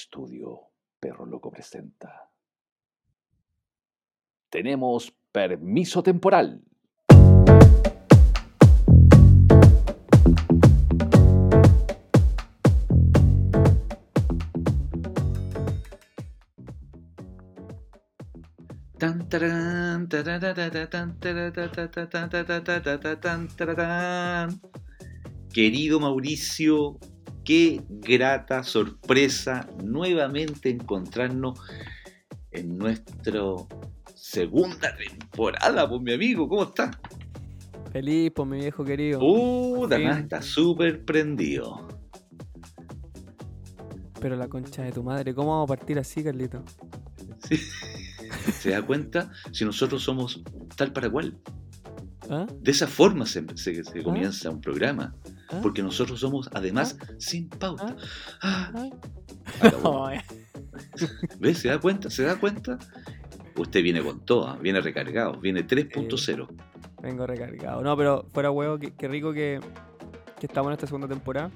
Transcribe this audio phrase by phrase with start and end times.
[0.00, 2.30] estudio, Perro Loco presenta.
[4.48, 6.62] Tenemos permiso temporal.
[25.52, 26.98] Querido Mauricio,
[27.44, 31.58] qué grata sorpresa nuevamente encontrarnos
[32.52, 33.42] en nuestra
[34.14, 36.90] segunda temporada, pues mi amigo, ¿cómo estás?
[37.92, 39.18] Feliz, por mi viejo querido.
[39.20, 41.88] Uh, además está súper prendido.
[44.20, 46.62] Pero la concha de tu madre, ¿cómo vamos a partir así, Carlito?
[47.48, 47.56] Sí.
[48.52, 49.30] ¿Se da cuenta?
[49.50, 50.42] Si nosotros somos
[50.76, 51.38] tal para cual.
[52.28, 52.46] ¿Ah?
[52.60, 55.14] De esa forma se, se- se comienza un programa.
[55.50, 55.60] ¿Ah?
[55.62, 57.96] Porque nosotros somos, además, sin pauta.
[58.40, 58.88] Ah, ¿Ah?
[59.60, 60.06] acabó.
[60.08, 60.20] Ay,
[61.38, 61.58] ¿Ves?
[61.58, 62.10] ¿Se da cuenta?
[62.10, 62.78] ¿Se da cuenta?
[63.56, 66.48] Usted viene con toda, viene recargado, viene 3.0.
[67.02, 67.82] vengo recargado.
[67.82, 69.60] No, pero fuera huevo, qué, qué rico que,
[70.38, 71.50] que estamos en esta segunda temporada.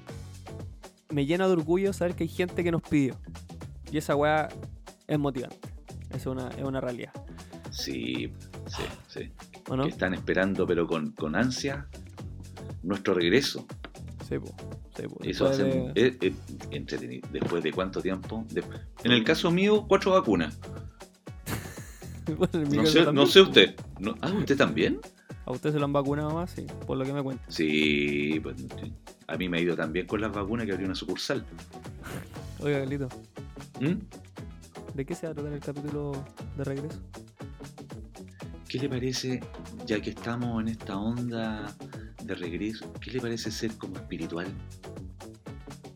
[1.09, 3.15] Me llena de orgullo saber que hay gente que nos pidió.
[3.91, 4.49] Y esa weá
[5.07, 5.57] es motivante.
[6.11, 7.11] Es una, es una realidad.
[7.71, 8.31] Sí,
[8.67, 9.31] sí, sí.
[9.65, 11.87] Que están esperando, pero con, con ansia,
[12.85, 13.65] nuestro regreso.
[14.27, 14.47] Sí, po.
[14.97, 15.23] Sí, po.
[15.23, 16.33] Eso va a Después ser de- eh,
[16.71, 17.27] entretenido.
[17.31, 18.45] ¿Después de cuánto tiempo?
[18.49, 18.63] De-
[19.03, 20.57] en el caso mío, cuatro vacunas.
[22.25, 23.75] Bueno, No sé, no sé usted.
[23.99, 24.99] No- ah, ¿usted también?
[25.45, 26.49] ¿A usted se lo han vacunado más?
[26.49, 27.43] Sí, por lo que me cuenta.
[27.49, 28.55] Sí, pues
[29.27, 31.45] a mí me ha ido también con las vacunas que abrió una sucursal.
[32.61, 33.09] Oiga, Carlito,
[33.79, 33.93] ¿Mm?
[34.95, 36.13] ¿de qué se va a tratar el capítulo
[36.57, 36.99] de regreso?
[38.67, 39.39] ¿Qué le parece,
[39.85, 41.71] ya que estamos en esta onda
[42.25, 44.47] de regreso, qué le parece ser como espiritual?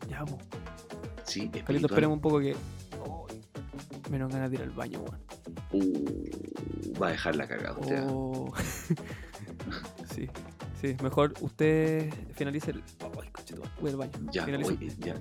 [0.08, 0.38] Ya, po.
[1.24, 1.84] Sí, Carlito, espiritual.
[1.92, 2.50] esperemos un poco que.
[2.50, 3.40] Ay,
[4.10, 5.20] me dan ganas de ir al baño, weón.
[5.72, 7.96] Uh, va a dejar la cagada usted.
[7.98, 8.06] ¿ah?
[8.10, 8.52] Oh.
[10.14, 10.28] sí,
[10.80, 10.96] sí.
[11.02, 12.82] Mejor usted finalice el.
[13.80, 14.12] Voy al baño.
[14.32, 14.46] Ya,
[14.98, 15.16] ya.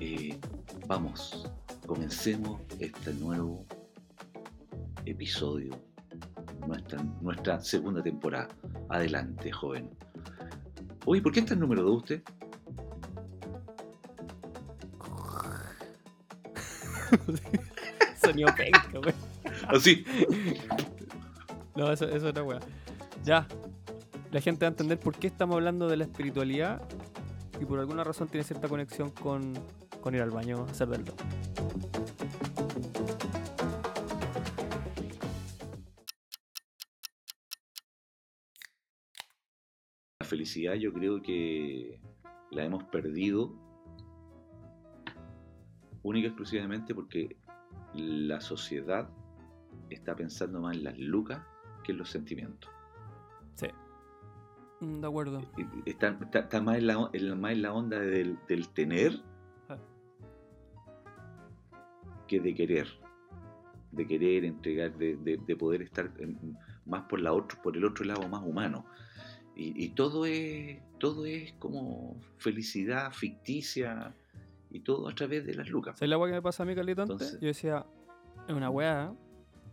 [0.00, 0.38] Eh,
[0.86, 1.50] vamos,
[1.86, 3.66] comencemos este nuevo
[5.04, 5.70] episodio,
[6.66, 8.48] nuestra, nuestra segunda temporada.
[8.88, 9.90] Adelante, joven.
[11.10, 12.22] Oye, ¿por qué está el número 2 usted?
[18.22, 19.14] Sonido penca, weón.
[19.68, 20.04] Así.
[21.74, 22.60] No, eso, eso es otra weá.
[23.24, 23.48] Ya.
[24.32, 26.86] La gente va a entender por qué estamos hablando de la espiritualidad
[27.58, 29.54] y por alguna razón tiene cierta conexión con,
[30.02, 31.14] con ir al baño a hacer del do.
[40.38, 41.98] Felicidad yo creo que
[42.52, 43.52] la hemos perdido
[46.04, 47.36] única y exclusivamente porque
[47.94, 49.08] la sociedad
[49.90, 51.42] está pensando más en las lucas
[51.82, 52.70] que en los sentimientos.
[53.56, 53.66] Sí.
[54.80, 55.42] De acuerdo.
[55.84, 59.20] Está, está- está más, en la, en más en la onda del, del tener
[59.68, 59.76] Ah.
[62.28, 62.86] que de querer.
[63.90, 66.12] De querer, entregar, de, de- de poder estar
[66.86, 68.84] más por, la otro, por el otro lado más humano.
[69.58, 74.12] Y, y todo es todo es como felicidad ficticia
[74.70, 75.98] y todo a través de las lucas.
[75.98, 77.38] ¿Sabes la weá que me pasa a mí, Carlito, antes?
[77.40, 77.86] Yo decía,
[78.46, 79.14] es una weá,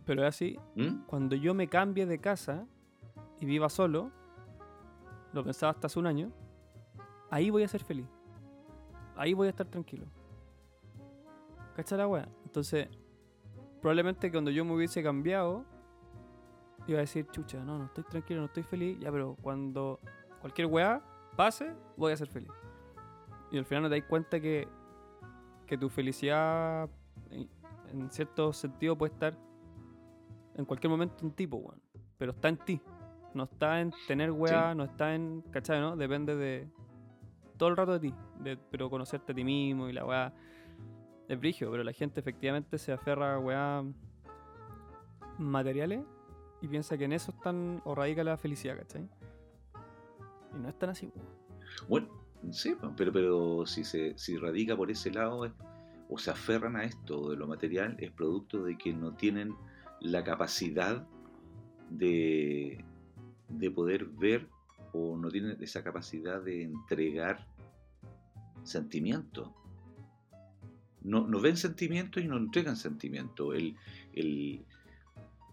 [0.05, 0.57] pero es así.
[0.75, 1.05] ¿Mm?
[1.05, 2.65] Cuando yo me cambie de casa
[3.39, 4.11] y viva solo,
[5.33, 6.31] lo pensaba hasta hace un año,
[7.29, 8.07] ahí voy a ser feliz.
[9.17, 10.05] Ahí voy a estar tranquilo.
[11.75, 12.29] ¿Cachai la weá?
[12.45, 12.87] Entonces,
[13.81, 15.65] probablemente cuando yo me hubiese cambiado,
[16.87, 19.99] iba a decir, chucha, no, no estoy tranquilo, no estoy feliz, ya, pero cuando
[20.39, 21.01] cualquier weá
[21.35, 22.51] pase, voy a ser feliz.
[23.51, 24.67] Y al final no te das cuenta que,
[25.65, 26.89] que tu felicidad,
[27.31, 29.37] en, cierto sentido, puede estar
[30.55, 31.81] en cualquier momento en tipo, weón.
[32.17, 32.81] Pero está en ti.
[33.33, 35.41] No está en tener weá, no está en.
[35.51, 35.97] ¿Cachai, no?
[35.97, 36.69] Depende de.
[37.57, 38.13] Todo el rato de ti.
[38.39, 40.33] De, pero conocerte a ti mismo y la weá.
[41.27, 43.83] Es brigio, pero la gente efectivamente se aferra a weá
[45.37, 46.01] materiales
[46.65, 47.81] y piensa que en eso están.
[47.85, 49.07] o radica la felicidad, ¿cachai?
[50.55, 51.11] Y no es tan así.
[51.87, 52.07] Bueno,
[52.51, 55.53] sí, pero, pero si se si radica por ese lado
[56.09, 59.53] o se aferran a esto de lo material, es producto de que no tienen
[60.01, 61.07] la capacidad
[61.89, 62.83] de,
[63.49, 64.47] de poder ver
[64.91, 67.45] o no tienen esa capacidad de entregar
[68.63, 69.49] sentimientos.
[71.01, 73.53] No, no ven sentimientos y no entregan sentimientos.
[73.53, 73.75] El,
[74.13, 74.65] el,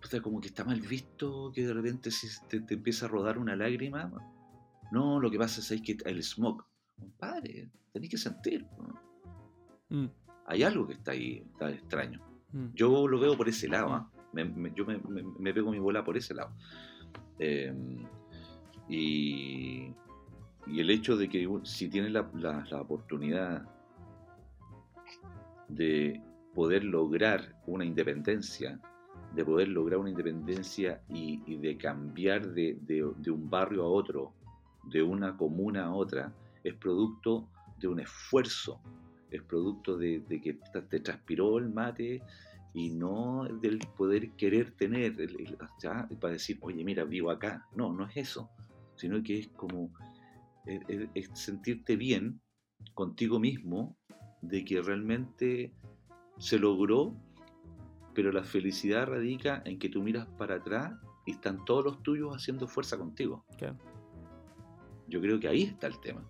[0.02, 3.38] puta, como que está mal visto que de repente si te, te empieza a rodar
[3.38, 4.12] una lágrima.
[4.90, 6.64] No, lo que pasa es que el smog.
[6.98, 8.66] Compadre, tenéis que sentir.
[9.88, 10.06] Mm.
[10.46, 12.20] hay algo que está ahí, está extraño.
[12.52, 12.66] Mm.
[12.74, 14.10] Yo lo veo por ese lado, ¿ah?
[14.32, 14.98] Me- me- yo me,
[15.38, 16.50] me- pego mi bola por ese lado.
[17.38, 17.74] Eh,
[18.88, 19.92] y,
[20.66, 23.66] y el hecho de que si tienes la, la- la oportunidad
[25.68, 26.20] de
[26.54, 28.78] poder lograr una independencia,
[29.34, 34.34] de poder lograr una independencia y, de cambiar de, de- un barrio a otro,
[34.84, 36.32] de una comuna a otra,
[36.62, 37.48] es producto
[37.78, 38.80] de un esfuerzo,
[39.30, 40.58] es producto de, que
[40.90, 42.22] te- transpiró el mate
[42.74, 45.14] y no del poder querer tener,
[46.20, 47.66] para decir, oye, mira, vivo acá.
[47.74, 48.50] No, no es eso,
[48.96, 49.90] sino que es como
[51.34, 52.40] sentirte bien
[52.94, 53.96] contigo mismo
[54.42, 55.72] de que realmente
[56.38, 57.14] se logró,
[58.14, 60.92] pero la felicidad radica en que tú miras para atrás
[61.26, 63.44] y están todos los tuyos haciendo fuerza contigo.
[65.08, 66.22] Yo creo que ahí está el tema.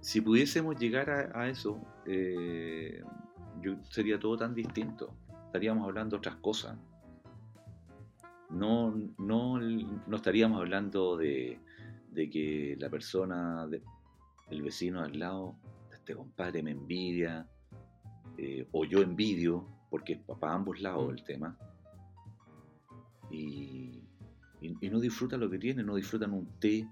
[0.00, 3.02] Si pudiésemos llegar a, a eso, eh,
[3.62, 5.14] yo- sería todo tan distinto.
[5.46, 6.76] Estaríamos hablando de otras cosas.
[8.50, 11.58] No, no, no estaríamos hablando de,
[12.10, 13.82] de que la persona, de-
[14.50, 15.56] el vecino al lado,
[15.92, 17.46] este compadre me envidia,
[18.38, 21.10] eh, o yo envidio, porque es para ambos lados Mm.
[21.10, 21.56] el tema.
[23.30, 24.02] Y,
[24.60, 26.86] y- y no disfrutan lo que tienen, no disfrutan un té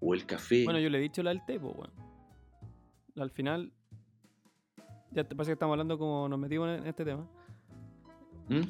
[0.00, 0.64] o el café.
[0.64, 1.90] Bueno, yo le he dicho la del té, pues, weón.
[3.16, 3.72] Al final.
[5.12, 7.26] Ya te pasa que estamos hablando como nos metimos en este tema.
[8.48, 8.62] ¿Mm?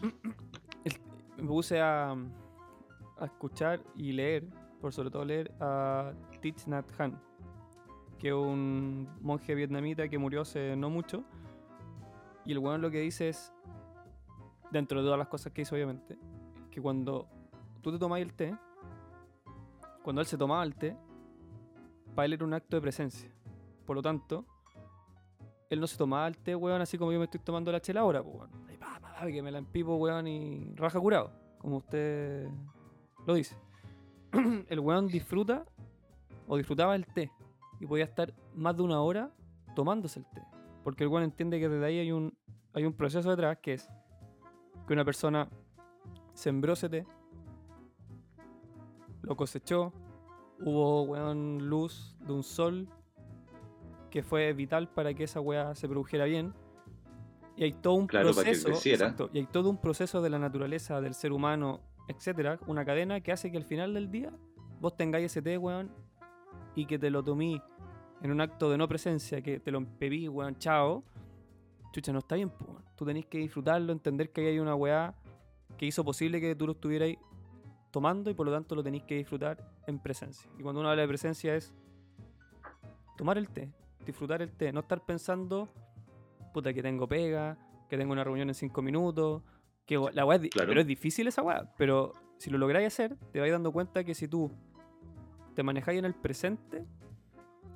[1.37, 4.47] Me puse a, a escuchar y leer,
[4.81, 7.15] por sobre todo leer, a Thich Nhat Hanh,
[8.21, 11.25] que un monje vietnamita que murió hace no mucho.
[12.45, 13.53] Y el weón lo que dice es,
[14.71, 16.19] dentro de todas las cosas que hizo, obviamente,
[16.71, 17.27] que cuando
[17.81, 18.55] tú te tomás el té,
[20.03, 20.97] cuando él se tomaba el té,
[22.15, 23.33] para él era un acto de presencia.
[23.87, 24.45] Por lo tanto,
[25.71, 28.03] él no se tomaba el té, weón, así como yo me estoy tomando la chela
[28.03, 28.51] ahora, pues, weón.
[28.69, 32.49] Ahí, pa, pa, pa, que me la empipo, weón, y raja curado, como usted
[33.27, 33.57] lo dice.
[34.69, 35.65] el weón disfruta
[36.47, 37.31] o disfrutaba el té
[37.81, 39.33] y podía estar más de una hora
[39.75, 40.43] tomándose el té.
[40.85, 42.37] Porque el weón entiende que desde ahí hay un,
[42.73, 43.89] hay un proceso detrás que es
[44.87, 45.49] que una persona
[46.35, 47.07] sembró ese té,
[49.23, 49.93] lo cosechó,
[50.61, 52.89] hubo weón, luz de un sol
[54.11, 56.53] que fue vital para que esa weá se produjera bien.
[57.57, 58.69] Y hay todo un Claro, proceso.
[58.71, 63.21] exacto, y hay todo un proceso de la naturaleza, del ser humano, etcétera, una cadena
[63.21, 64.33] que hace que al final del día
[64.81, 65.93] vos tengáis ese té, weón,
[66.75, 67.61] y que te lo tomí
[68.23, 71.05] en un acto de no presencia, que te lo empebí, weón, chao.
[71.93, 72.85] Chucha, no está bien, weón.
[72.97, 75.15] Tú tenés que disfrutarlo, entender que ahí hay una weá
[75.79, 77.17] que hizo posible que tú lo estuvierais
[77.91, 80.49] tomando y por lo tanto lo tenéis que disfrutar en presencia.
[80.59, 81.73] Y cuando uno habla de presencia es
[83.17, 83.71] tomar el té,
[84.05, 85.69] disfrutar el té, no estar pensando,
[86.53, 87.57] puta, que tengo pega,
[87.89, 89.43] que tengo una reunión en cinco minutos,
[89.87, 90.69] que la weá es, Claro.
[90.69, 94.15] pero es difícil esa weá, pero si lo lográis hacer, te vais dando cuenta que
[94.15, 94.51] si tú
[95.55, 96.85] te manejáis en el presente,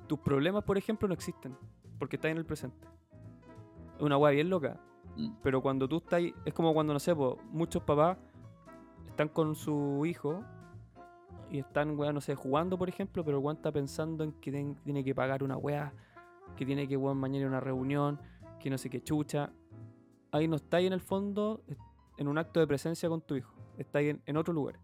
[0.07, 1.55] tus problemas, por ejemplo, no existen,
[1.99, 2.87] porque estás en el presente.
[3.97, 4.79] Es una weá bien loca,
[5.17, 5.29] Mm.
[5.41, 8.17] pero cuando tú estás, es como cuando, no sé, po, muchos papás
[9.07, 10.43] están con su hijo
[11.49, 14.75] y están, weón, no sé, jugando, por ejemplo, pero el está pensando en que ten-
[14.83, 15.93] tiene que pagar una weá,
[16.57, 18.19] que tiene que, weón, mañana ir a una reunión,
[18.59, 19.51] que no sé qué chucha.
[20.31, 21.61] Ahí no estáis en el fondo
[22.17, 24.79] en un acto de presencia con tu hijo, estáis en, en otro lugar.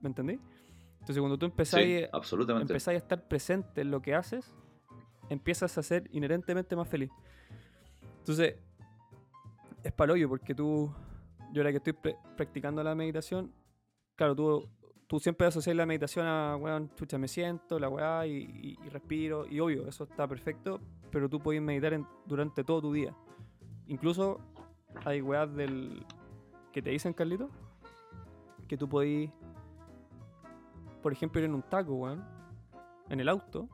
[0.00, 0.40] ¿Me entendí?
[1.02, 2.08] Entonces cuando tú Sí, empezáis,
[2.62, 4.54] empezáis a estar presente en lo que haces,
[5.28, 7.10] empiezas a ser inherentemente más feliz.
[8.18, 8.56] Entonces,
[9.82, 10.92] es palollo porque tú,
[11.52, 11.94] yo ahora que estoy
[12.36, 13.52] practicando la meditación,
[14.14, 14.68] claro, tú,
[15.08, 18.88] tú siempre asocias la meditación a, weón, chucha, me siento, la weá, y, y- y
[18.88, 20.80] respiro, y obvio, eso está perfecto,
[21.10, 23.12] pero tú puedes meditar en- durante todo tu día.
[23.88, 24.38] Incluso
[25.04, 26.06] hay weas del
[26.72, 27.50] que te dicen, Carlito,
[28.68, 29.30] que tú podís,
[31.02, 32.24] por ejemplo, ir en un taco, weón,
[33.08, 33.68] en el auto,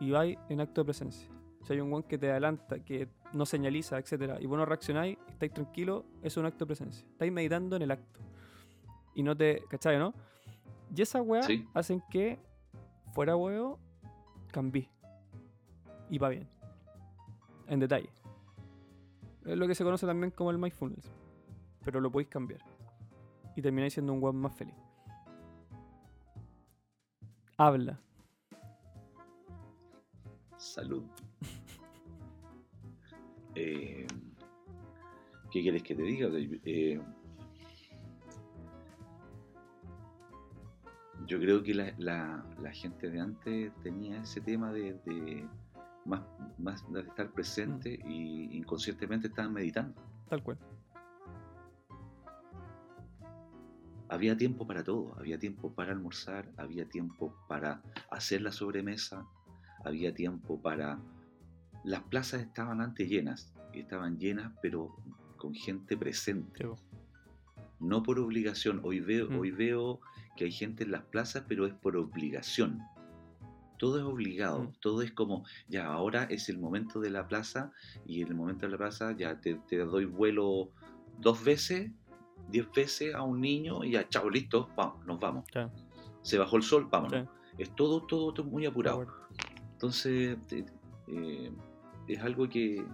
[0.00, 1.28] y vais en acto de presencia.
[1.62, 5.16] Si hay un weón que te adelanta, que no señaliza, etcétera, y vos no reaccionáis,
[5.28, 7.06] estáis tranquilos, eso es un acto de presencia.
[7.10, 8.20] Estáis meditando en el acto.
[9.14, 9.62] Y no te.
[9.68, 10.12] ¿Cachai, no?
[10.94, 11.66] Y esas weas Sí.
[11.72, 12.38] hacen que,
[13.14, 13.78] fuera huevo,
[14.52, 14.90] cambie.
[16.10, 16.48] Y va bien.
[17.66, 18.10] En detalle.
[19.44, 21.10] Es lo que se conoce también como el mindfulness.
[21.84, 22.60] Pero lo podéis cambiar.
[23.56, 24.74] Y termináis siendo un weón más feliz.
[27.56, 27.98] Habla.
[30.56, 31.04] Salud.
[33.54, 34.06] Eh,
[35.52, 36.28] ¿Qué quieres que te diga?
[36.64, 37.00] Eh,
[41.26, 45.46] yo creo que la, la- la gente de antes tenía ese tema de, de-
[46.04, 46.22] más,
[46.58, 48.10] más de estar presente Mm.
[48.10, 49.94] y inconscientemente estaban meditando.
[50.28, 50.58] Tal cual.
[54.08, 59.26] Había tiempo para todo, había tiempo para almorzar, había tiempo para hacer la sobremesa,
[59.84, 61.00] había tiempo para...
[61.84, 64.94] Las plazas estaban antes llenas, estaban llenas pero
[65.36, 66.64] con gente presente.
[66.64, 66.82] Sí,
[67.80, 68.80] no por obligación.
[68.82, 69.38] Hoy veo, Mm.
[69.38, 70.00] hoy veo
[70.36, 72.80] que hay gente en las plazas, pero es por obligación.
[73.78, 74.72] Todo es obligado, Mm.
[74.80, 77.72] todo es como, ya, ahora es el momento de la plaza
[78.06, 80.70] y en el momento de la plaza ya te, te doy vuelo
[81.20, 81.90] dos veces,
[82.50, 85.44] diez veces a un niño y ya, chao, listo, vamos, nos vamos.
[86.22, 87.28] Se bajó el sol, vámonos.
[87.56, 89.06] Sí, Es todo, todo, todo muy apurado.
[89.72, 90.38] Entonces,
[91.08, 91.52] eh,
[92.08, 92.84] es algo que,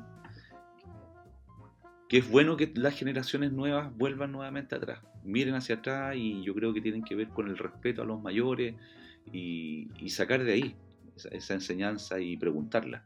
[2.08, 6.54] que es bueno que las generaciones nuevas vuelvan nuevamente atrás, miren hacia atrás y yo
[6.54, 8.74] creo que tienen que ver con el respeto a los mayores
[9.32, 10.76] y, y sacar de ahí
[11.16, 13.04] esa, esa enseñanza y preguntarla.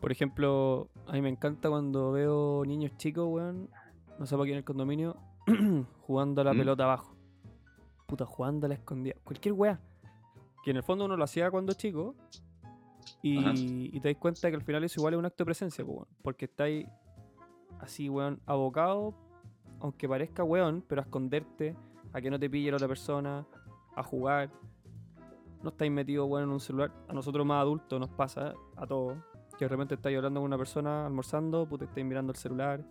[0.00, 3.70] Por ejemplo, a mí me encanta cuando veo niños chicos, weón,
[4.18, 5.16] no sé por qué en el condominio,
[6.06, 6.58] jugando a la ¿Mm?
[6.58, 7.16] pelota abajo.
[8.06, 9.16] Puta, jugando a la escondida.
[9.24, 9.80] Cualquier weá.
[10.62, 12.14] Que en el fondo uno lo hacía cuando chico.
[13.22, 15.92] Y, te das cuenta que al final eso igual es un acto de presencia, po,
[15.92, 16.08] weón.
[16.22, 16.86] Porque estáis
[17.80, 19.14] así, weón, abocado,
[19.80, 21.76] aunque parezca weón, pero a esconderte,
[22.12, 23.46] a que no te pille la otra persona,
[23.94, 24.50] a jugar.
[25.62, 26.92] No estáis metidos, weón, en un celular.
[27.08, 29.16] A nosotros más adultos nos pasa, a todos,
[29.58, 32.84] que de repente estáis hablando con una persona, almorzando, puta, estáis mirando el celular.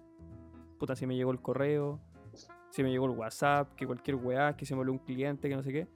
[0.77, 2.00] Puta, si me llegó el correo,
[2.70, 5.55] si me llegó el WhatsApp, que cualquier weá, que se me volvió un cliente, que
[5.55, 5.88] no sé qué.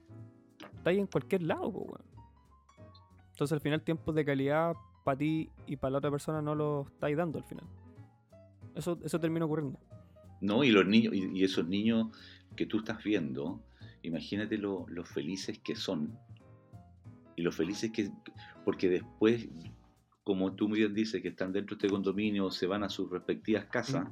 [0.76, 2.04] Estáis en cualquier lado, po, weón.
[3.30, 6.86] Entonces al final tiempos de calidad para ti y para la otra persona no lo
[6.86, 7.64] estáis dando al final.
[8.74, 9.78] Eso, eso termina ocurriendo.
[10.40, 10.64] ¿no?
[10.64, 12.08] Y los niños, y, y esos niños
[12.56, 13.62] que tú estás viendo,
[14.02, 16.18] imagínate lo, lo felices que son.
[17.36, 18.10] Y lo felices que.
[18.64, 19.48] Porque después,
[20.24, 23.10] como tú muy bien dices, que están dentro de este condominio, se van a sus
[23.10, 24.08] respectivas casas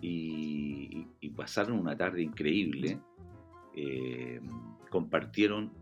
[0.00, 2.98] y- y pasaron una tarde increíble.
[3.74, 4.38] eh,
[4.90, 5.72] compartieron,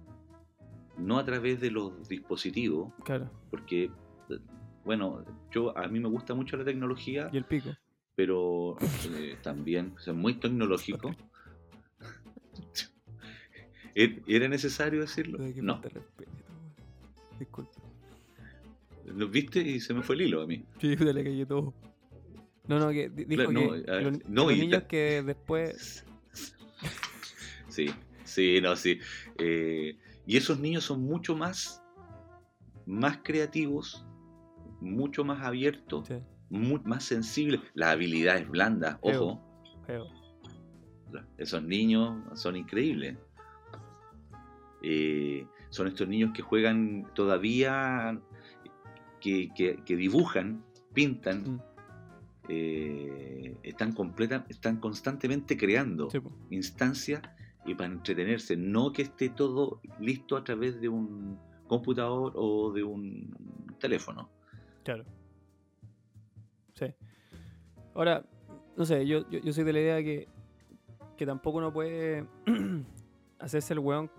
[0.96, 3.28] no a través de los dispositivos, Claro.
[3.50, 3.90] porque,
[4.84, 7.70] bueno, yo a mí me gusta mucho la tecnología, Y el pico.
[8.14, 8.76] pero
[9.16, 11.10] eh, también es muy tecnológico.
[13.96, 15.38] ¿Er- ¿Era necesario decirlo?
[15.56, 15.80] No.
[19.04, 20.64] ¿Lo viste y se me fue el hilo a mí?
[20.80, 21.74] Sí, le caí todo.
[22.70, 24.60] No, no, que di- dijo Claro, no, que a ver, los, que no, los y
[24.60, 26.06] niños que después...
[27.68, 27.86] Sí,
[28.24, 28.98] sí, no, sí.
[29.38, 29.96] Eh,
[30.26, 31.82] y esos niños son mucho más,
[32.86, 34.06] más creativos,
[34.80, 36.14] mucho más abiertos, Sí,
[36.48, 37.60] más sensibles.
[37.74, 39.24] Las habilidades blandas, Feo.
[39.24, 40.06] ojo, feo.
[41.38, 43.16] esos niños son increíbles.
[44.82, 48.20] Eh, son estos niños que juegan todavía,
[49.20, 51.60] que, que- que dibujan, pintan, Mm.
[52.48, 56.18] Eh, están, completa, están constantemente creando Sí,
[56.50, 57.22] instancias
[57.66, 62.82] y para entretenerse, no que esté todo listo a través de un computador o de
[62.82, 63.34] un
[63.78, 64.30] teléfono.
[64.82, 65.04] Claro.
[66.74, 66.86] Sí.
[67.94, 68.24] Ahora,
[68.76, 70.28] no sé, yo, yo, yo soy de la idea que,
[71.16, 72.26] que tampoco uno puede
[73.38, 74.10] hacerse el weón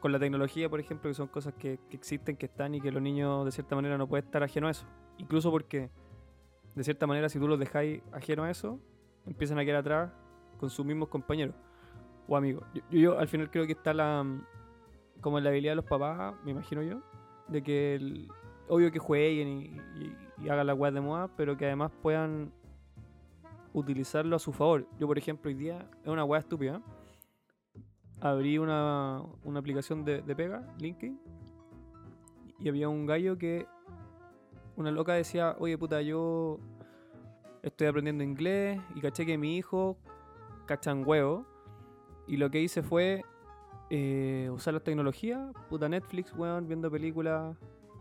[0.00, 2.92] con la tecnología, por ejemplo, que son cosas que, que existen, que están y que
[2.92, 4.86] los niños de cierta manera no pueden estar ajenos a eso.
[5.18, 5.90] Incluso porque,
[6.76, 8.78] de cierta manera, si tú los dejáis ajenos a eso,
[9.26, 10.12] empiezan a quedar atrás
[10.58, 11.54] con sus mismos compañeros
[12.28, 12.64] o amigos.
[12.90, 14.24] Yo, al final creo que está la
[15.20, 17.00] como la habilidad de los papás, me imagino yo,
[17.48, 18.28] de que el-
[18.68, 19.64] obvio que jueguen y,
[20.44, 22.52] y- hagan la weá de moda, pero que además puedan
[23.72, 24.86] utilizarlo a su favor.
[24.98, 26.82] Yo, por ejemplo, hoy día es una weá estúpida.
[28.20, 31.18] Abrí una, una aplicación de, de pega, LinkedIn,
[32.58, 33.66] y había un gallo que
[34.76, 36.58] una loca decía, oye puta, yo
[37.62, 39.96] estoy aprendiendo inglés y caché que mi hijo
[40.66, 41.46] cachan huevo.
[42.28, 43.24] Y lo que hice fue
[43.90, 47.56] eh, usar las tecnologías, puta Netflix, weón, viendo películas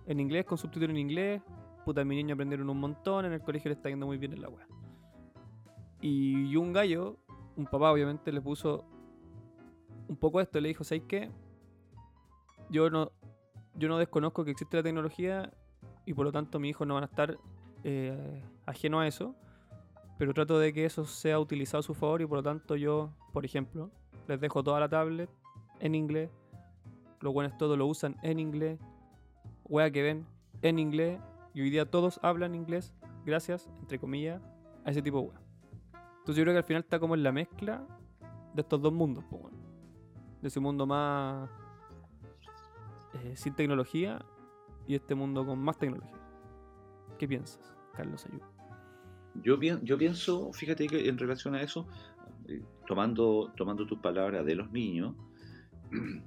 [0.08, 1.42] en inglés, con subtítulos en inglés.
[1.86, 4.42] Puta, mi niño aprendieron un montón, en el colegio le está yendo muy bien en
[4.42, 4.68] la weá.
[6.02, 7.18] Y, y un gallo,
[7.56, 8.84] un papá obviamente, le puso
[10.08, 11.32] un poco esto, le dijo, ¿sabes qué?
[12.70, 13.12] Yo no,
[13.76, 15.52] yo no desconozco que existe la tecnología
[16.06, 17.38] y por lo tanto mis hijos no van a estar
[17.84, 19.36] eh, ajenos a eso,
[20.18, 23.12] pero trato de que eso sea utilizado a su favor y por lo tanto yo,
[23.34, 23.92] por ejemplo,
[24.28, 25.30] les dejo toda la tablet
[25.80, 26.30] en inglés,
[27.22, 28.80] los buenos todos lo usan en inglés,
[29.66, 30.26] wea que ven
[30.62, 31.20] en inglés
[31.54, 32.94] y hoy día todos hablan inglés
[33.26, 34.42] gracias, entre comillas,
[34.86, 35.42] a ese tipo de wea.
[36.20, 37.84] Entonces yo creo que al final está como en la mezcla
[38.54, 39.24] de estos dos mundos,
[40.42, 41.50] de ese mundo más
[43.14, 44.24] eh, sin tecnología
[44.88, 46.20] y este mundo con más tecnología.
[47.18, 48.40] ¿Qué piensas, Carlos Ayú?
[49.44, 51.88] Yo, pien- yo pienso, fíjate que en relación a eso,
[52.48, 55.16] eh, tomando, tomando tus palabras de los niños,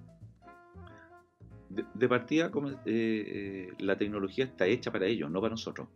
[1.94, 2.50] de, partida
[2.84, 5.88] eh, eh, la tecnología está hecha para ellos, no para nosotros.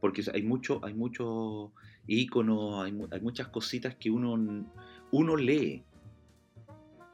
[0.00, 1.70] Porque hay mucho, hay muchos
[2.06, 4.66] iconos, hay, mu- hay muchas cositas que uno,
[5.12, 5.84] uno lee.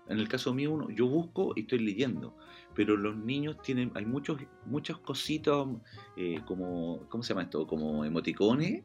[0.09, 2.37] En el caso mío, uno, yo busco y estoy leyendo.
[2.75, 5.67] Pero los niños tienen, hay muchos, muchas cositas
[6.17, 7.67] eh, como, ¿cómo se llama esto?
[7.67, 8.85] Como emoticones,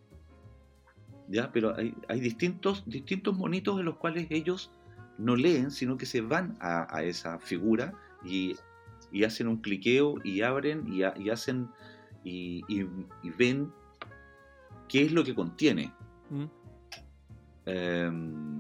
[1.27, 1.51] ¿ya?
[1.51, 4.72] Pero hay, hay distintos, distintos monitos en los cuales ellos
[5.18, 7.94] no leen, sino que se van a, a esa figura
[8.25, 8.56] y,
[9.12, 11.70] y hacen un cliqueo y abren y, ha- y hacen
[12.24, 12.88] y, y-
[13.24, 13.72] y ven
[14.89, 15.94] qué es lo que contiene.
[16.32, 16.46] ¿Mm?
[17.68, 18.54] Em,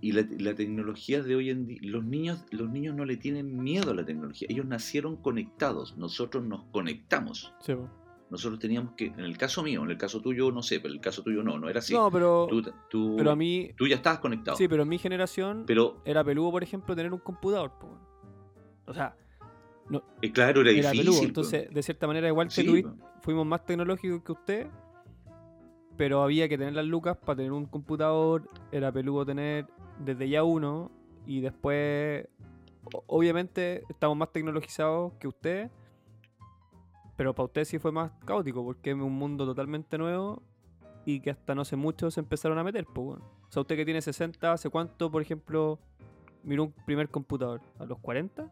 [0.00, 3.56] y la, la tecnología de hoy en día, los niños, los niños no le tienen
[3.62, 7.52] miedo a la tecnología, ellos nacieron conectados, nosotros nos conectamos.
[7.60, 7.74] Sí.
[8.30, 10.98] Nosotros teníamos que, en el caso mío, en el caso tuyo no sé, pero en
[10.98, 11.94] el caso tuyo no, no era así.
[11.94, 14.56] No, pero, tú, tú- pero a mí, tú ya estabas conectado.
[14.56, 17.72] sí, pero en mi generación pero era peludo, por ejemplo, tener un computador.
[17.80, 17.98] po.
[18.86, 19.16] O sea,
[20.20, 20.98] eh, claro, era, era difícil.
[21.06, 21.22] peludo.
[21.24, 22.94] Entonces, de cierta manera, igual que Sí, tú, pues.
[23.22, 24.66] fuimos más tecnológicos que usted,
[25.96, 29.66] pero había que tener las lucas para tener un computador, era peludo tener
[30.04, 30.90] desde ya uno,
[31.26, 32.26] y después,
[33.06, 35.70] obviamente, estamos más tecnologizados que usted,
[37.16, 40.42] pero para usted sí fue más caótico, porque es un mundo totalmente nuevo
[41.04, 43.18] y que hasta no hace mucho se empezaron a meter, pues.
[43.20, 45.78] O sea, usted que tiene 60, ¿hace cuánto, por ejemplo,
[46.44, 47.60] miró un primer computador?
[47.78, 48.50] ¿A los 40?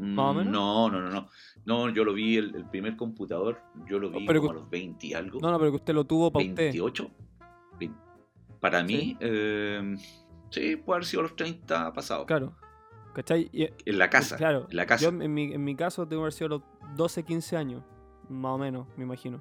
[0.00, 0.50] más o menos?
[0.50, 1.28] Mm, No, no, no, no.
[1.64, 4.60] No, yo lo vi, el, el primer computador, yo lo vi pero como que- a
[4.62, 5.40] los 20 y algo.
[5.40, 6.64] No, no, pero que usted lo tuvo para usted.
[6.72, 7.10] 28.
[8.60, 9.16] Para mí, Sí.
[9.20, 9.96] eh,
[10.50, 12.26] sí, puede haber sido a los 30 pasados.
[12.26, 12.54] Claro.
[13.14, 13.48] ¿Cachai?
[13.52, 14.36] Y- En la casa.
[14.36, 14.66] Claro.
[14.70, 15.04] En la casa.
[15.04, 16.62] Yo en mi, en mi caso tengo que haber sido a los
[16.96, 17.82] 12, 15 años.
[18.28, 19.40] Más o menos, me imagino.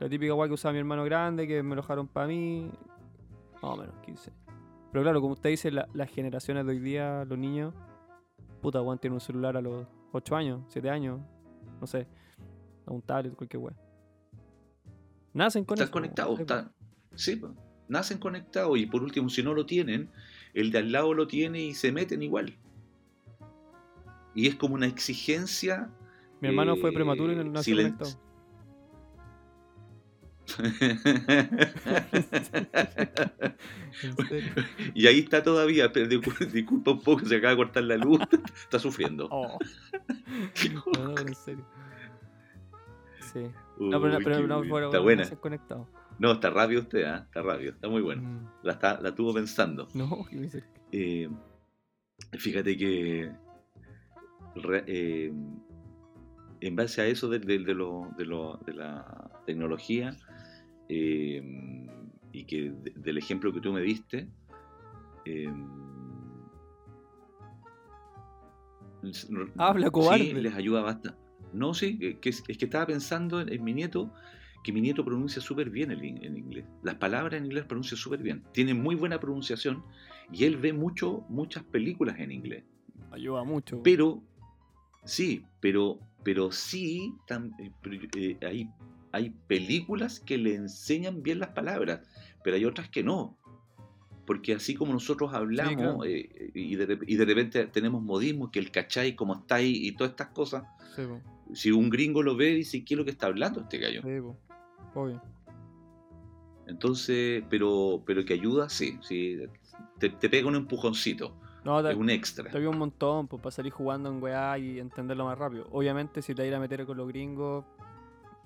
[0.00, 2.70] La típica guay que usaba mi hermano grande, que me lo dejaron para mí.
[3.54, 4.32] Más o menos, 15.
[4.90, 7.72] Pero claro, como usted dice, la- las generaciones de hoy día, los niños,
[8.60, 11.20] puta, Juan tiene un celular a los 8 años, 7 años,
[11.80, 12.06] no sé,
[12.86, 13.74] a un tablet, cualquier weá.
[15.34, 16.34] Nacen con Están eso, conectados.
[16.36, 16.40] po.
[16.42, 16.72] están-
[17.14, 17.40] sí.
[17.88, 20.10] Nacen conectados y por último, si no lo tienen,
[20.54, 22.56] el de al lado lo tiene y se meten igual.
[24.34, 25.90] Y es como una exigencia.
[26.40, 27.32] Mi hermano fue eh, prematuro.
[34.02, 34.52] En serio.
[34.94, 38.20] y ahí está todavía, pero discul- disculpa un poco, se acaba de cortar la luz,
[38.64, 39.28] está sufriendo.
[39.30, 39.58] Oh.
[40.96, 41.64] No, no, en serio.
[43.32, 43.46] Sí.
[43.78, 45.24] No, pero, pero no, está no buena.
[45.24, 45.36] se.
[46.18, 47.22] No, está rápido usted, ¿ah?
[47.26, 48.22] está rápido, está muy bueno.
[48.22, 48.48] Mm.
[48.62, 49.88] La, está, la tuvo pensando.
[49.94, 50.64] No, ¿qué dice?
[50.92, 51.28] Eh,
[52.32, 53.32] fíjate que
[54.56, 55.32] re- eh,
[56.60, 60.16] en base a eso de, de- de lo- de lo- la tecnología
[60.88, 61.42] eh,
[62.32, 64.28] y que de- del ejemplo que tú me diste,
[69.56, 70.24] Habla, cobarde.
[70.26, 71.18] Sí, les ayuda bastante.
[71.52, 74.12] No, sí, que, es, es que estaba pensando en, en mi nieto,
[74.62, 76.64] que mi nieto pronuncia súper bien el in- en inglés.
[76.82, 78.42] Las palabras en inglés pronuncia súper bien.
[78.52, 79.82] Tiene muy buena pronunciación
[80.32, 82.64] y él ve mucho, muchas películas en inglés.
[83.10, 83.82] Ayuda mucho.
[83.82, 84.22] Pero,
[85.04, 87.72] sí, pero, pero sí, tam- eh,
[88.16, 88.70] eh, hay,
[89.12, 92.00] hay películas que le enseñan bien las palabras,
[92.44, 93.36] pero hay otras que no.
[94.24, 96.04] Porque así como nosotros hablamos claro.
[96.04, 99.86] eh, y, de, rep- y de repente tenemos modismos, que el cachai, como está ahí
[99.88, 100.62] y todas estas cosas,
[100.94, 101.02] Sí,
[101.54, 104.02] si un gringo lo ve, dice, ¿qué es lo que está hablando este gallo?
[104.02, 104.51] sí.
[104.94, 105.20] Obvio.
[106.66, 109.38] Entonces, pero, pero que ayuda, sí, sí,
[109.98, 112.50] te, te pega un empujoncito, No, te, es un extra.
[112.50, 115.66] te un montón pues, para salir jugando en weá y entenderlo más rápido.
[115.72, 117.64] Obviamente, si te vas a meter con los gringos,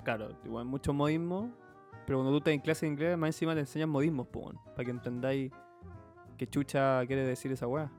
[0.02, 1.50] claro, igual muchos modismos,
[2.06, 4.84] pero cuando tú estás en clase de inglés, más encima te enseñan modismos, pues, para
[4.84, 5.52] que entendáis
[6.38, 7.90] qué chucha quiere decir esa weá.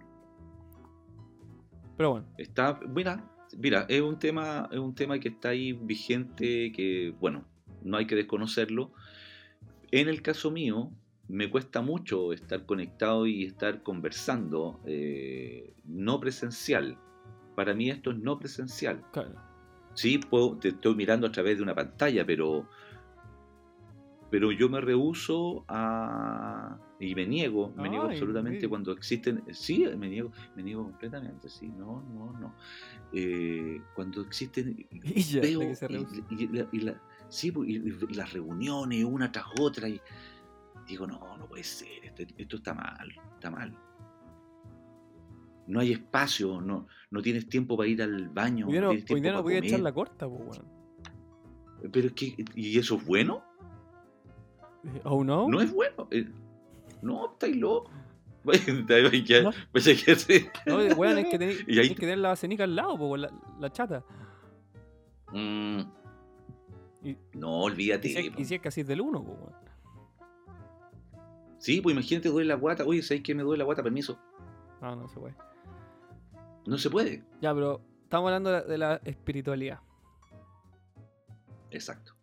[1.96, 3.24] Pero bueno, Está, mira,
[3.58, 7.44] mira, es un tema, es un tema que está ahí vigente, que bueno,
[7.88, 8.92] no hay que desconocerlo.
[9.92, 10.92] En el caso mío,
[11.30, 16.98] me cuesta mucho estar conectado y estar conversando, eh, no presencial.
[17.56, 19.04] Para mí esto es no presencial.
[19.12, 19.34] claro.
[19.94, 22.68] Sí, puedo, te estoy mirando a través de una pantalla, pero,
[24.30, 30.10] pero yo me rehuso a y me niego, me niego absolutamente cuando existen, sí, me
[30.10, 32.54] niego, me niego completamente, sí, no, no, no.
[33.14, 38.14] Eh, cuando existen, Y ya, veo y- y la- y la- sí, pues, y, y
[38.14, 40.00] las reuniones una tras otra y
[40.88, 43.78] digo no, no puede ser, esto, esto está mal, está mal.
[45.68, 48.68] no hay espacio, no, no tienes tiempo para ir al baño.
[48.68, 50.62] Hoy día no, hoy día no voy a echar la corta, pues.
[51.92, 53.44] Pero es que, ¿y eso es bueno?
[55.04, 55.48] ¿Oh no?
[55.50, 56.08] No es bueno.
[56.12, 56.28] eh,
[57.02, 57.92] No, estáis loco.
[59.44, 59.52] No.
[59.74, 60.48] pensé que sí.
[60.66, 63.32] No, weón, es que tenéis ahí- tenés que tener la cenica al lado, pues, la,
[63.60, 64.04] la chata.
[65.34, 65.82] Mm.
[67.10, 68.08] Y- No, olvídate.
[68.08, 69.54] Y si, y si es casi del uno, pues, weón.
[71.60, 72.84] Sí, pues imagínate, duele la guata.
[72.86, 73.82] Oye, ¿sabes qué me duele la guata?
[73.84, 74.20] Permiso.
[74.82, 75.36] Ah, no se puede.
[76.66, 77.24] No se puede.
[77.42, 79.80] Ya, pero estamos hablando de la, de la espiritualidad,
[81.72, 82.14] Exacto.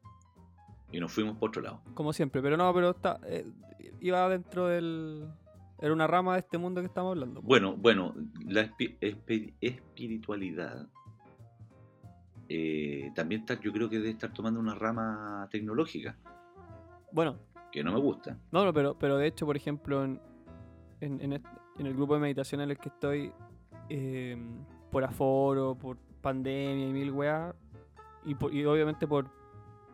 [0.92, 1.82] Y nos fuimos por otro lado.
[1.94, 2.40] como siempre.
[2.40, 3.44] Pero no, pero está, eh,
[4.00, 5.28] iba dentro del...
[5.80, 7.42] Era una rama de este mundo que estamos hablando.
[7.42, 8.14] Bueno, bueno,
[8.46, 10.88] la espi- espi- espiritualidad
[12.48, 16.16] eh, también está, yo creo que debe estar tomando una rama tecnológica,
[17.12, 17.38] Bueno,
[17.70, 18.36] que no me gusta.
[18.52, 20.20] No, no, pero, pero de hecho, por ejemplo, en,
[21.00, 23.32] en, en el grupo de meditación en el que estoy,
[23.88, 24.36] eh,
[24.90, 27.54] por aforo, por pandemia y mil weas,
[28.24, 29.26] y, por- y obviamente por,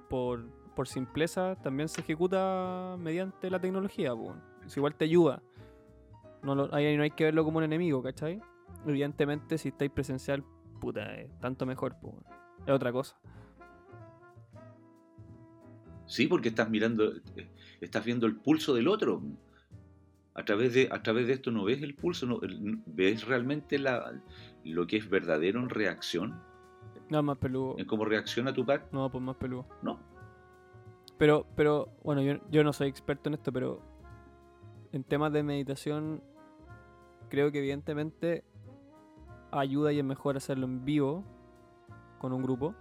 [0.08, 4.14] por, por simpleza, también se ejecuta mediante la tecnología.
[4.14, 4.34] po.
[4.64, 5.42] Es igual te ayuda.
[6.42, 8.40] No, lo- ahí no hay que verlo como un enemigo, ¿cachai?
[8.86, 10.44] Evidentemente, si estáis presencial,
[10.80, 11.06] puta,
[11.40, 11.96] tanto mejor.
[12.00, 12.14] po.
[12.66, 13.16] Es otra cosa.
[16.06, 17.48] Sí, porque estás mirando, eh,
[17.80, 19.22] estás viendo el pulso del otro.
[20.34, 22.40] A través de, a través de esto no ves el pulso, no,
[22.86, 24.20] ves realmente la,
[24.64, 26.40] lo que es verdadero en reacción,
[27.10, 27.76] Nada más peludo.
[27.78, 28.92] en cómo reacciona tu pack.
[28.92, 29.66] No, pues más peludo.
[29.82, 29.98] No.
[31.18, 33.82] Pero, pero, bueno, yo, yo no soy experto en esto, pero
[34.92, 36.22] en temas de meditación,
[37.28, 38.44] creo que evidentemente
[39.52, 41.24] ayuda y es mejor hacerlo en vivo
[42.20, 42.74] con un grupo.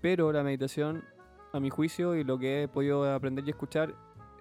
[0.00, 1.04] Pero la meditación,
[1.52, 3.94] a mi juicio, y lo que he podido aprender y escuchar,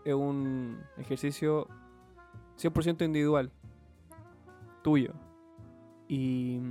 [0.06, 1.68] es un ejercicio
[2.58, 3.52] 100% individual,
[4.84, 5.14] tuyo.
[6.08, 6.62] Y,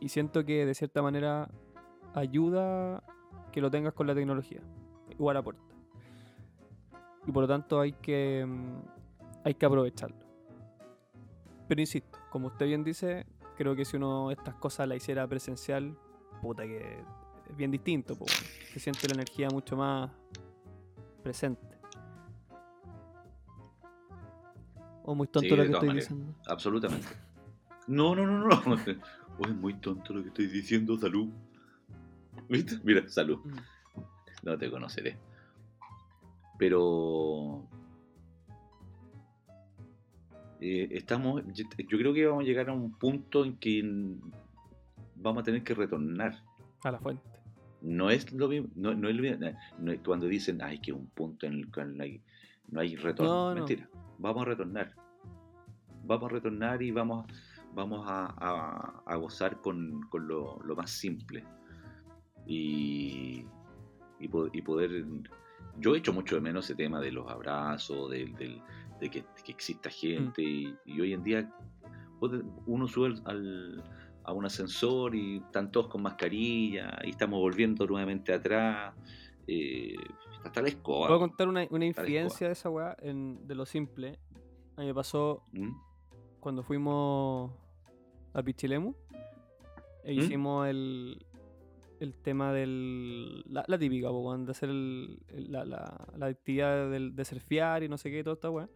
[0.00, 1.48] y siento que de cierta manera
[2.14, 3.02] ayuda
[3.52, 4.60] que lo tengas con la tecnología.
[5.10, 5.62] Igual aporta.
[7.26, 8.46] Y por lo tanto hay que,
[9.44, 10.16] hay que aprovecharlo.
[11.68, 15.96] Pero insisto, como usted bien dice, creo que si uno estas cosas la hiciera presencial,
[16.40, 16.98] puta que
[17.50, 18.16] es bien distinto.
[18.16, 18.26] po.
[18.72, 20.10] Se siente la energía mucho más
[21.22, 21.66] presente.
[25.04, 26.08] O muy tonto Sí, lo que estoy maneras.
[26.08, 26.34] diciendo.
[26.48, 27.06] Absolutamente.
[27.86, 28.72] No, no, no, no.
[28.72, 28.98] Oye,
[29.48, 31.28] es muy tonto lo que estoy diciendo, salud.
[32.48, 32.78] ¿Viste?
[32.82, 33.38] Mira, salud.
[33.44, 33.56] Mm.
[34.42, 35.16] No te conoceré.
[36.58, 37.64] Pero.
[40.60, 41.42] eh, estamos.
[41.54, 43.82] Yo, yo creo que vamos a llegar a un punto en que
[45.16, 46.42] vamos a tener que retornar.
[46.84, 47.22] A la fuente.
[47.82, 48.68] No es lo mismo.
[48.74, 49.46] No, no es lo mismo.
[49.78, 52.20] no es cuando dicen, ay, que un punto en el cual no hay,
[52.68, 53.32] no hay retorno.
[53.32, 53.54] No, no.
[53.56, 53.88] Mentira.
[54.18, 54.92] Vamos a retornar.
[56.04, 57.26] Vamos a retornar y vamos,
[57.74, 61.44] vamos a, a- a gozar con, con lo, lo más simple.
[62.46, 63.44] Y,
[64.20, 65.04] y, po- y poder.
[65.78, 68.62] Yo he hecho mucho de menos ese tema de los abrazos, del, del-
[69.00, 70.42] de que, que exista gente.
[70.42, 71.50] Y, y hoy en día
[72.66, 73.82] uno sube al-
[74.26, 78.94] a un ascensor y están todos con mascarilla y estamos volviendo nuevamente atrás.
[79.46, 79.94] Eh,
[80.44, 81.08] hasta la escoba.
[81.08, 84.18] Voy a contar una, una infidencia de esa weá en- de lo simple.
[84.76, 85.70] A mí me pasó ¿Mm?
[86.40, 87.52] cuando fuimos
[88.34, 88.94] a Pichilemu.
[90.04, 90.18] E ¿Mm?
[90.18, 91.24] hicimos el,
[92.00, 93.42] el tema del.
[93.48, 97.82] La, la típica, po, de hacer el- el- la, la- la actividad del, de surfear
[97.84, 98.68] y no sé qué, toda esta weá.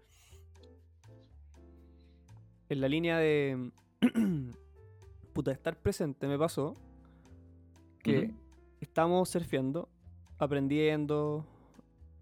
[2.69, 3.71] En la línea de.
[5.33, 6.75] puta, estar presente me pasó
[8.03, 8.35] que Ujú.
[8.81, 9.88] estábamos surfeando,
[10.38, 11.47] aprendiendo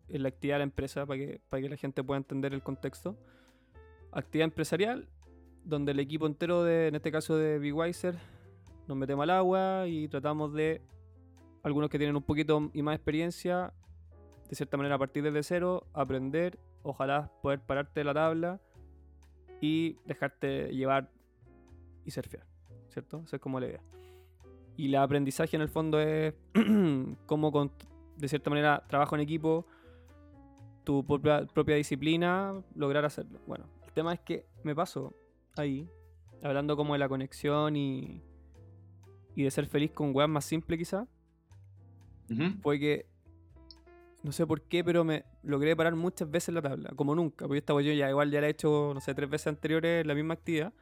[0.09, 2.63] en la actividad de la empresa para que, para que la gente pueda entender el
[2.63, 3.17] contexto.
[4.11, 5.09] Actividad empresarial,
[5.65, 8.17] donde el equipo entero de, en este caso de Big Wiser,
[8.87, 10.81] nos metemos al agua y tratamos de,
[11.63, 13.73] algunos que tienen un poquito y más experiencia,
[14.49, 18.61] de cierta manera a partir desde cero, aprender, ojalá poder pararte de la tabla
[19.61, 21.11] y dejarte llevar
[22.05, 22.47] y surfear,
[22.89, 23.23] ¿cierto?
[23.25, 23.81] Esa es como la idea.
[24.77, 26.35] Y el aprendizaje en el fondo es
[27.27, 27.73] cómo con,
[28.17, 29.67] de cierta manera trabajo en equipo,
[30.85, 33.41] tu propia, propia disciplina, lograr hacerlo.
[33.47, 35.15] Bueno, el tema es que me paso
[35.57, 35.89] ahí,
[36.43, 38.23] hablando como de la conexión y,
[39.35, 41.07] y de ser feliz con weas más simple quizá,
[42.31, 42.61] Ujú.
[42.63, 43.07] fue que
[44.23, 47.59] no sé por qué, pero me logré parar muchas veces la tabla, como nunca, porque
[47.59, 50.35] esta yo ya igual ya la he hecho, no sé, tres veces anteriores la misma
[50.35, 50.73] actividad.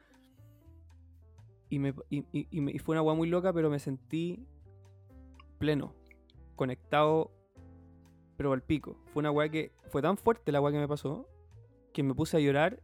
[1.69, 4.45] Y, me, y, y- y fue una agua muy loca, pero me sentí
[5.57, 5.93] pleno,
[6.55, 7.31] conectado,
[8.37, 8.97] pero al pico.
[9.13, 11.27] Fue una agua que fue tan fuerte la agua que me pasó
[11.93, 12.81] que me puse a llorar.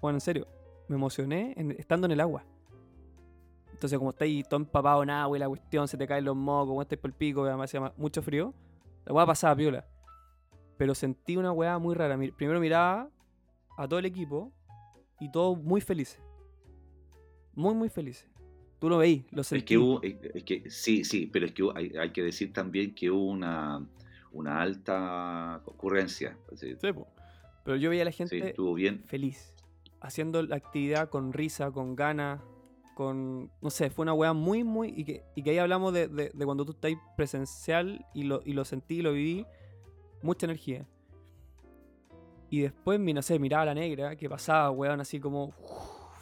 [0.00, 0.46] Bueno, en serio,
[0.88, 2.44] me emocioné en- estando en el agua.
[3.72, 6.68] Entonces, como estáis todo empapado en agua y la cuestión, se te caen los mocos,
[6.68, 8.54] como estáis por el pico, además hacía ma- mucho frío,
[9.04, 9.86] la weá pasaba piola.
[10.76, 12.16] Pero sentí una weá muy rara.
[12.36, 13.10] Primero miraba
[13.78, 14.52] a todo el equipo
[15.18, 16.20] y todos muy felices.
[17.56, 18.28] Muy, muy felices.
[18.78, 19.64] Tú lo veís, lo Es sentí.
[19.64, 22.94] que hubo, es es que sí, sí, pero es que hay, hay que decir también
[22.94, 23.84] que hubo una,
[24.32, 26.36] una alta concurrencia.
[26.54, 26.76] Sí.
[27.64, 29.02] Pero yo veía a la sí, gente estuvo bien.
[29.04, 29.54] feliz.
[30.00, 32.40] Haciendo la actividad con risa, con ganas,
[32.94, 33.50] con.
[33.62, 34.92] No sé, fue una weá muy, muy.
[34.94, 38.42] Y que, y que ahí hablamos de, de- de cuando tú estás presencial y lo,
[38.44, 39.46] y lo sentí, lo viví.
[40.22, 40.86] Mucha energía.
[42.50, 45.52] Y después, no sé, miraba a la negra, que pasaba, weón, así como.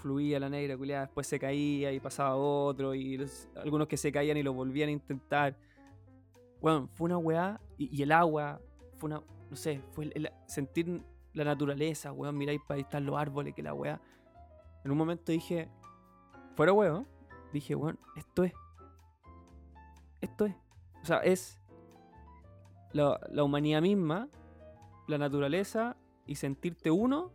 [0.05, 2.95] Fluía la negra, culiada, después se caía y pasaba otro.
[2.95, 3.19] Y
[3.57, 5.57] algunos que se caían y lo volvían a intentar.
[6.61, 7.59] Weón, fue una weá.
[7.79, 8.61] Y, y el agua,
[8.99, 9.23] fue una.
[9.49, 12.37] No sé, fue el sentir la naturaleza, weón.
[12.37, 13.99] Miráis para ahí están los árboles, que la weá.
[14.85, 15.71] En un momento dije,
[16.55, 17.09] fuera weón,
[17.55, 18.53] dije, weón, esto es.
[20.21, 20.55] Esto es.
[21.03, 21.59] O sea, es
[22.93, 24.29] la, la humanidad misma,
[25.09, 27.33] la naturaleza y sentirte uno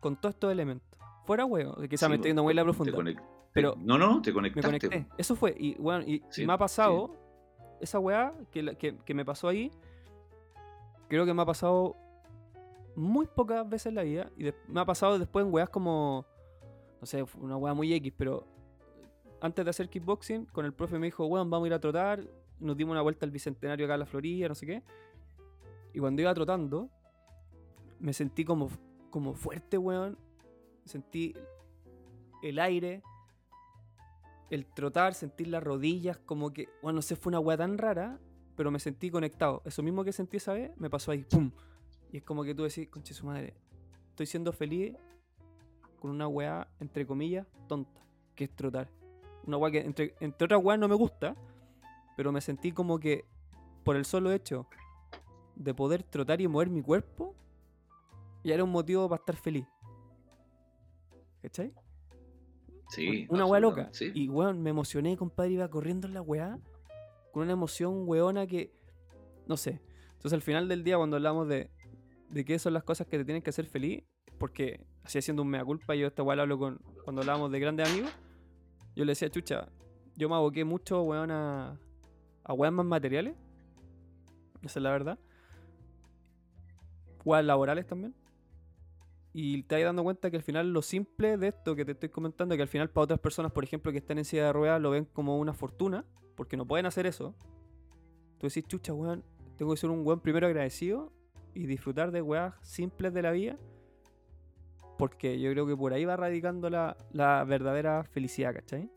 [0.00, 0.87] con todos estos elementos.
[1.28, 1.46] Fuera
[1.80, 2.92] que quizás Sí, me estoy yendo muy a la profunda.
[2.92, 4.88] conect- pero no, no, te Me conectaste.
[4.88, 5.06] conecté.
[5.18, 5.54] Eso fue.
[5.58, 6.46] Y, weón, y, me ha sí.
[6.58, 7.14] pasado
[7.80, 9.70] esa weá que, que, que me pasó ahí.
[11.08, 11.96] Creo que me ha pasado
[12.96, 14.30] muy pocas veces en la vida.
[14.38, 16.24] Y me ha pasado después en weas como.
[17.00, 18.44] No sé, una weá muy X, pero
[19.40, 22.20] antes de hacer kickboxing, con el profe me dijo, weón, vamos a ir a trotar.
[22.58, 24.82] Nos dimos una vuelta al bicentenario acá en la Florida, no sé qué.
[25.92, 26.88] Y cuando iba trotando,
[28.00, 28.68] me sentí como,
[29.10, 30.18] como fuerte, weón.
[30.88, 31.34] Sentí
[32.42, 33.02] el aire,
[34.50, 38.18] el trotar, sentir las rodillas, como que, bueno, no sé, fue una weá tan rara,
[38.56, 39.62] pero me sentí conectado.
[39.64, 41.50] Eso mismo que sentí esa vez, me pasó ahí, ¡pum!
[42.10, 43.54] Y es como que tú decís, conche su madre,
[44.10, 44.96] estoy siendo feliz
[46.00, 48.00] con una weá, entre comillas, tonta,
[48.34, 48.88] que es trotar.
[49.46, 51.36] Una weá que, entre, entre otras weas, no me gusta,
[52.16, 53.26] pero me sentí como que,
[53.84, 54.66] por el solo hecho
[55.54, 57.34] de poder trotar y mover mi cuerpo,
[58.42, 59.66] ya era un motivo para estar feliz.
[61.48, 61.72] ¿Cachai?
[62.90, 63.88] Sí, una weá loca.
[63.92, 64.10] Sí.
[64.14, 66.58] Y weón, me emocioné, compadre, iba corriendo en la weá.
[67.32, 68.70] Con una emoción weona que.
[69.46, 69.80] No sé.
[70.12, 71.70] Entonces al final del día, cuando hablamos de,
[72.28, 74.04] de qué son las cosas que te tienen que hacer feliz,
[74.38, 76.78] porque así haciendo un mea culpa, yo esta weá la hablo con.
[77.04, 78.10] Cuando hablábamos de grandes amigos,
[78.94, 79.68] yo le decía, chucha,
[80.16, 81.78] yo me aboqué mucho, weón, a,
[82.44, 83.34] a weas más materiales.
[84.60, 85.18] Esa es la verdad.
[87.24, 88.14] Weas laborales también.
[89.40, 92.08] Y te vas dando cuenta que al final lo simple de esto que te estoy
[92.08, 94.80] comentando, que al final para otras personas, por ejemplo, que están en silla de ruedas,
[94.82, 97.36] lo ven como una fortuna, porque no pueden hacer eso.
[98.38, 99.22] Tú decís, chucha, weón,
[99.56, 101.12] tengo que ser un weón primero agradecido
[101.54, 103.56] y disfrutar de weas simples de la vida,
[104.98, 108.90] porque yo creo que por ahí va radicando la, la verdadera felicidad, ¿cachai?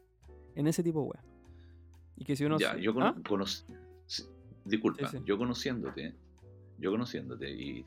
[0.55, 1.25] En ese tipo de weas.
[2.15, 2.57] Y que si uno...
[2.57, 3.13] Ya, se- yo ¿Ah?
[3.15, 3.63] cono- conoc-
[4.65, 5.23] disculpa, Sí, sí.
[5.23, 6.15] yo conociéndote,
[6.79, 7.85] yo conociéndote y,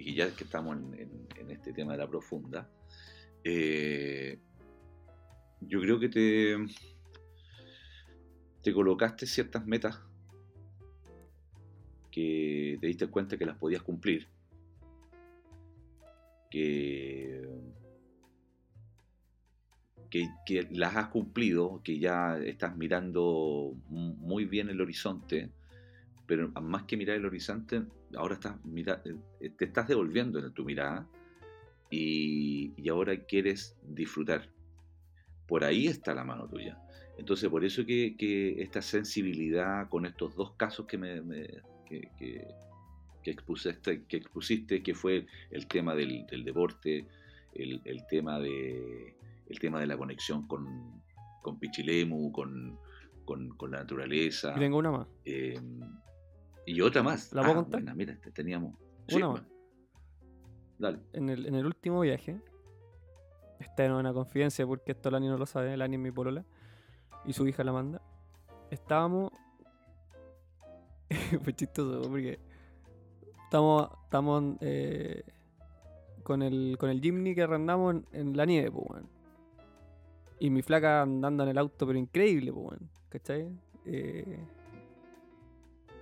[0.00, 2.68] y ya que estamos en, este tema de la profunda,
[3.44, 4.38] eh,
[5.60, 6.56] yo creo que te,
[8.62, 10.00] te colocaste ciertas metas
[12.10, 14.26] que te diste cuenta que las podías cumplir,
[16.50, 17.46] que,
[20.08, 25.50] que, que las has cumplido, que ya estás mirando muy bien el horizonte,
[26.26, 27.82] pero más que mirar el horizonte,
[28.16, 29.02] ahora estás mira,
[29.40, 31.06] eh, te estás devolviendo en tu mirada
[31.90, 34.48] y, y ahora quieres disfrutar.
[35.46, 36.78] Por ahí está la mano tuya.
[37.18, 42.08] Entonces, por eso que, que esta sensibilidad con estos dos casos que me, me- que,
[42.18, 42.46] que-
[43.22, 47.06] que expusiste, que expusiste, que fue el tema del, del deporte,
[47.52, 49.14] el, el tema de
[49.46, 51.02] el tema de la conexión con,
[51.42, 52.78] con Pichilemu, con,
[53.26, 54.54] con, con la naturaleza.
[54.56, 55.08] Y tengo una más.
[55.24, 55.60] eh,
[56.70, 57.32] y otra más.
[57.32, 57.80] ¿La puedo Ah, contar?
[57.80, 58.74] buena, mira, te- teníamos.
[59.12, 59.42] Una pues.
[59.42, 59.50] más.
[60.78, 60.98] Dale.
[61.12, 62.40] en el, en el último viaje,
[63.58, 66.42] esta es una confidencia porque esto Lani no lo sabe, Lani es mi polola
[67.26, 68.00] y su hija la manda.
[68.70, 69.30] Estábamos.
[71.42, 72.38] Fue chistoso porque
[73.44, 75.22] estamos, estamos eh,
[76.22, 79.08] con, el, con el Jimny que arrendamos en, en la nieve, pues, weón.
[80.38, 82.90] Y mi flaca andando en el auto, pero increíble, pues, weón.
[83.10, 83.50] ¿Cachai?
[83.84, 84.38] Eh,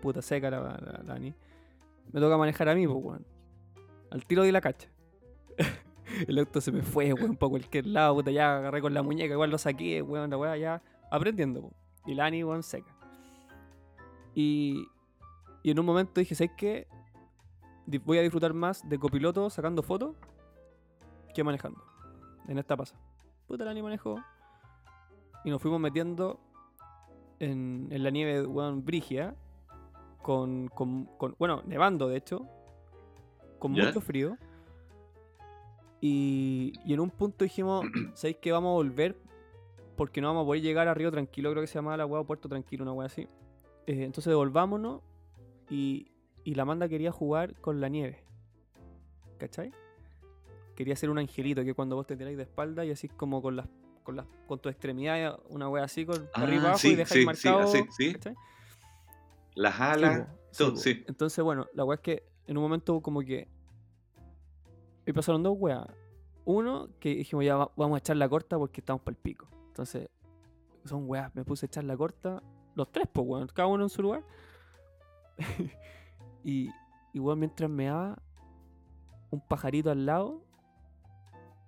[0.00, 0.61] puta seca la,
[1.04, 1.18] la.
[2.12, 3.26] Me toca manejar a mí, pues, weón.
[4.11, 4.88] Al tiro de la cacha.
[6.26, 9.34] el auto se me fue, weón, para cualquier lado, puta, ya agarré con la muñeca,
[9.34, 11.72] igual lo saqué, weón, la weá, ya aprendiendo, po.
[12.06, 12.94] Y la Ani, weón, seca.
[14.34, 14.87] Y,
[15.62, 16.87] y en un momento dije, ¿sabes qué?
[18.04, 20.14] Voy a disfrutar más de copiloto sacando fotos
[21.34, 21.82] que manejando.
[22.46, 22.96] en esta pasa.
[23.46, 24.22] Puta, la ni manejó.
[25.44, 26.40] Y nos fuimos metiendo
[27.38, 29.34] en, en la nieve, weón, brigia.
[30.28, 32.46] Con, con, con- bueno, nevando de hecho.
[33.58, 34.36] Con mucho frío.
[36.02, 39.16] Y, y en un punto dijimos, ¿sabéis que vamos a volver?
[39.96, 42.24] Porque no vamos a poder llegar a Río Tranquilo, creo que se llamaba la o
[42.24, 43.22] Puerto Tranquilo, una weá así.
[43.86, 45.00] Eh, entonces devolvámonos
[45.70, 46.08] y,
[46.44, 48.22] y la Amanda quería jugar con la nieve.
[49.38, 49.72] ¿Cachai?
[50.76, 53.56] Quería ser un angelito que cuando vos te tiráis de espalda y así como con
[53.56, 53.66] las
[54.02, 57.12] con las con tu extremidad una wea así con Ah, arriba abajo sí, y dejáis
[57.12, 57.60] sí, sí, marcado.
[57.62, 58.12] así, sí.
[58.12, 58.34] ¿cachai?
[59.58, 61.04] Las alas, sí, todo, sí.
[61.08, 63.48] Entonces, bueno, la weá es que en un momento como que.
[65.06, 65.86] Y pasaron dos weas.
[66.44, 69.48] Uno, que dijimos ya va- vamos a echar la corta porque estamos para el pico.
[69.68, 70.08] Entonces,
[70.84, 72.42] son weas, me puse a echar la corta.
[72.74, 74.22] Los tres, pues, weón, cada uno en su lugar.
[76.44, 76.70] y
[77.12, 78.18] igual mientras me daba
[79.30, 80.42] un pajarito al lado,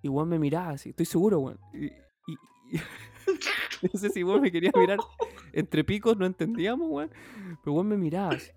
[0.03, 1.59] igual me miraba así, estoy seguro, weón.
[1.75, 2.39] Y, y-
[2.73, 2.81] y-
[3.93, 4.99] no sé si igual me quería mirar
[5.53, 7.11] entre picos, no entendíamos, weón.
[7.63, 8.51] Pero weón me miraba así.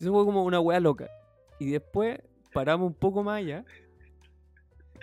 [0.00, 1.08] Eso fue como una weá loca.
[1.58, 2.20] Y después
[2.52, 3.64] paramos un poco más allá.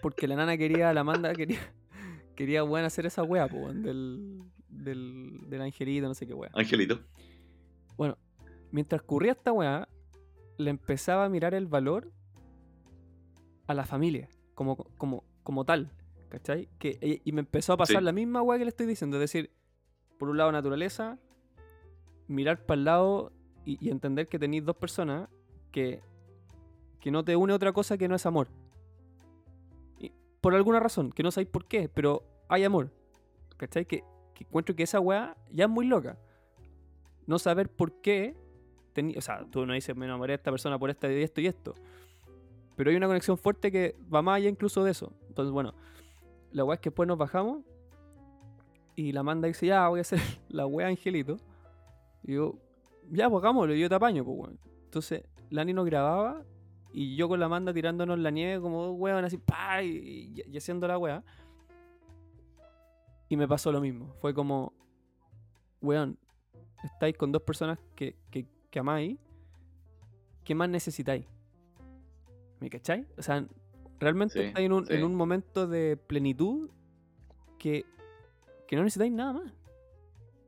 [0.01, 1.60] Porque la nana quería, la Amanda quería,
[2.36, 6.51] quería weón hacer esa weá, weón, del, del, del angelito, no sé qué weá.
[6.53, 6.99] Angelito.
[7.97, 8.17] Bueno,
[8.71, 9.88] mientras ocurría esta weá,
[10.58, 12.12] le empezaba a mirar el valor
[13.67, 15.89] a la familia, como, como, como tal,
[16.29, 16.67] ¿cachai?
[16.79, 18.03] Que, y- y me empezó a pasar Sí.
[18.03, 19.51] la misma weá que le estoy diciendo, es decir,
[20.19, 21.17] por un lado naturaleza,
[22.27, 23.31] mirar para el lado
[23.65, 25.29] y, entender que tenéis dos personas
[25.71, 26.01] que,
[26.99, 28.47] que no te une otra cosa que no es amor.
[30.41, 32.91] Por alguna razón, que no sabéis por qué, pero hay amor,
[33.55, 33.86] ¿cachai?
[33.86, 36.17] Que, que encuentro que esa weá ya es muy loca
[37.27, 38.36] no saber por qué.
[38.93, 41.41] tení- o sea, tú no dices, me enamoré de esta persona por esta y esto
[41.41, 41.73] y esto.
[42.75, 45.13] Pero hay una conexión fuerte que va más allá incluso de eso.
[45.27, 45.73] Entonces, bueno,
[46.51, 47.63] la weá es que después nos bajamos
[48.95, 51.38] y la manda dice, ya, voy a hacer la weá angelito.
[52.23, 52.57] Y yo,
[53.12, 54.59] ya, pues hagámoslo, yo te apaño, pues weón.
[54.86, 56.43] Entonces, Lani nos grababa
[56.91, 60.33] y yo con la manda tirándonos en la nieve como dos weón así, pa, y,
[60.36, 61.23] y- y haciendo la weá.
[63.29, 64.13] Y me pasó lo mismo.
[64.21, 64.73] Fue como,
[65.81, 66.17] weón,
[66.83, 69.17] estáis con dos personas que, que, que amáis,
[70.43, 71.25] ¿qué más necesitáis?
[72.59, 73.05] ¿Me cacháis?
[73.17, 73.45] O sea,
[73.99, 76.69] realmente Sí, estáis en un, en un momento de plenitud
[77.57, 77.86] que,
[78.67, 79.53] que no necesitáis nada más.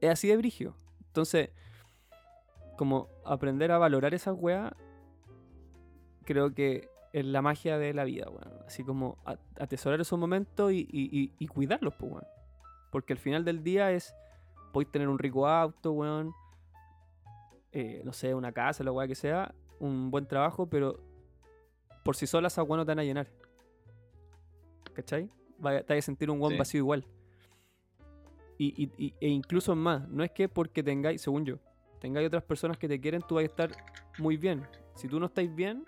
[0.01, 0.75] Es así de brigio.
[1.07, 1.49] Entonces,
[2.75, 4.71] como aprender a valorar esas weas,
[6.23, 8.53] creo que es la magia de la vida, weón.
[8.65, 9.17] Así como
[9.59, 12.27] atesorar esos momentos y, y- cuidarlos, pues, weón.
[12.91, 14.13] Porque al final del día es
[14.73, 16.33] podéis tener un rico auto, weón.
[17.71, 20.97] eh, no sé, una casa, la weá que sea, un buen trabajo, pero
[22.05, 23.27] por sí solas esas weas no te van a llenar.
[24.93, 25.29] ¿Cachai?
[25.59, 26.57] Vaya- Te vas a sentir un buen Sí.
[26.59, 27.05] vacío igual.
[28.57, 31.57] Y- e incluso más, no es que porque tengáis, según yo,
[32.05, 33.71] tengáis otras personas que te quieren, tú vas a estar
[34.19, 34.61] muy bien.
[34.93, 35.83] Si tú no estáis bien,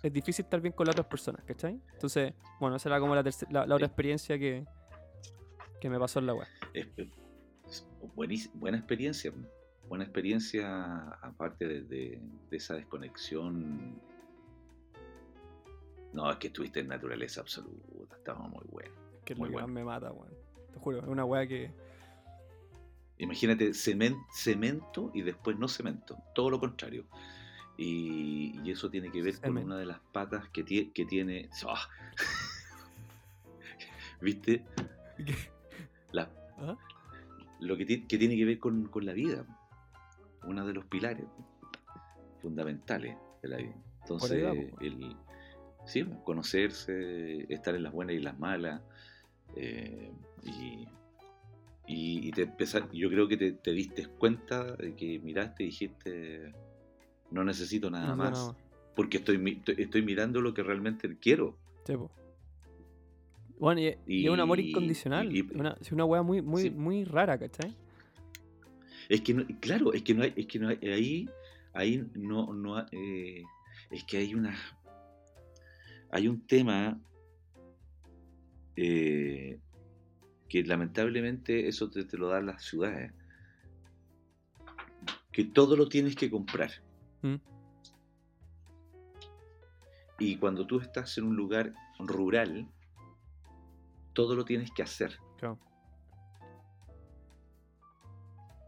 [0.00, 1.80] es difícil estar bien con las otras personas, ¿cachai?
[1.94, 4.64] Entonces, bueno, esa era como la, la, la otra experiencia que,
[5.80, 6.46] que me pasó en la web.
[8.54, 9.32] Buena experiencia.
[9.88, 14.00] Buena experiencia, aparte de, de- de esa desconexión.
[16.12, 18.16] No, es que estuviste en naturaleza absoluta.
[18.16, 18.94] Estaba muy bueno.
[19.24, 19.66] Que Muy lo que bueno.
[19.68, 20.32] más me mata, weón.
[20.72, 21.72] Te juro, es una weá que.
[23.22, 26.18] Imagínate cemen- cemento y después no cemento.
[26.34, 27.04] Todo lo contrario.
[27.78, 31.48] Y, y eso tiene que ver con una de las patas que, tie- que tiene.
[31.66, 31.88] ¡Ah!
[34.20, 34.64] ¿Viste?
[36.12, 36.76] La- ¿Ah?
[37.60, 39.44] lo que, ti- que tiene que ver con, con la vida.
[40.44, 41.26] Uno de los pilares
[42.40, 43.74] fundamentales de la vida.
[44.00, 44.80] Entonces, po.
[44.80, 45.16] el,
[45.86, 48.80] sí, conocerse, estar en las buenas y las malas.
[49.56, 50.10] eh,
[50.44, 50.88] y,
[51.92, 55.66] y, y te empezar, yo creo que te, te diste cuenta de que miraste y
[55.66, 56.52] dijiste,
[57.30, 58.54] no necesito nada no más.
[58.94, 61.56] Porque estoy, estoy- mirando lo que realmente quiero.
[61.86, 61.94] Sí.
[63.58, 65.34] Bueno, y, y es un amor incondicional.
[65.34, 66.70] y- es una, es una weá muy, muy, Sí.
[66.70, 67.74] muy rara, ¿cachai?
[69.08, 71.28] Es que no- claro, es que no hay, es que no hay, ahí,
[71.74, 73.42] ahí no, no eh,
[73.90, 74.54] es que hay una,
[76.10, 77.00] hay un tema
[78.76, 79.58] eh,
[80.52, 83.10] que lamentablemente eso te, te lo dan las ciudades,
[85.32, 86.70] que todo lo tienes que comprar.
[87.22, 87.36] Mm.
[90.18, 92.68] Y cuando tú estás en un lugar rural,
[94.12, 95.16] todo lo tienes que hacer.
[95.38, 95.58] Claro.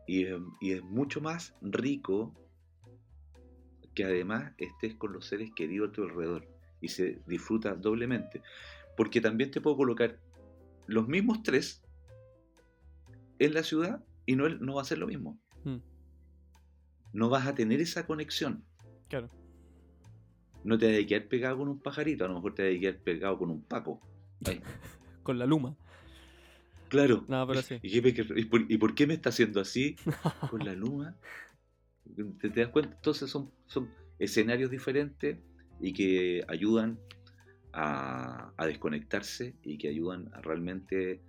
[0.06, 2.32] Y, es- y es mucho más rico
[3.94, 6.48] que además estés con los seres queridos a tu alrededor
[6.80, 8.40] y se disfruta doblemente.
[8.96, 10.18] Porque también te puedo colocar
[10.86, 11.82] los mismos tres
[13.38, 15.38] en la ciudad y no, no va a ser lo mismo.
[15.64, 15.78] Mm.
[17.12, 18.64] No vas a tener esa conexión.
[19.08, 19.30] Claro.
[20.64, 22.80] No te vas a quedar pegado con un pajarito, a lo mejor te vas a
[22.80, 24.00] quedar pegado con un paco.
[25.22, 25.74] Con la luma.
[26.88, 27.24] claro.
[27.28, 27.78] No, pero sí.
[27.82, 29.96] ¿Y, por, y por qué me está haciendo así
[30.50, 31.16] con la luna?
[32.40, 32.94] ¿Te, te das cuenta?
[32.94, 35.38] Entonces son, son escenarios diferentes
[35.80, 36.98] y que ayudan
[37.74, 41.20] a, a desconectarse y que ayudan a realmente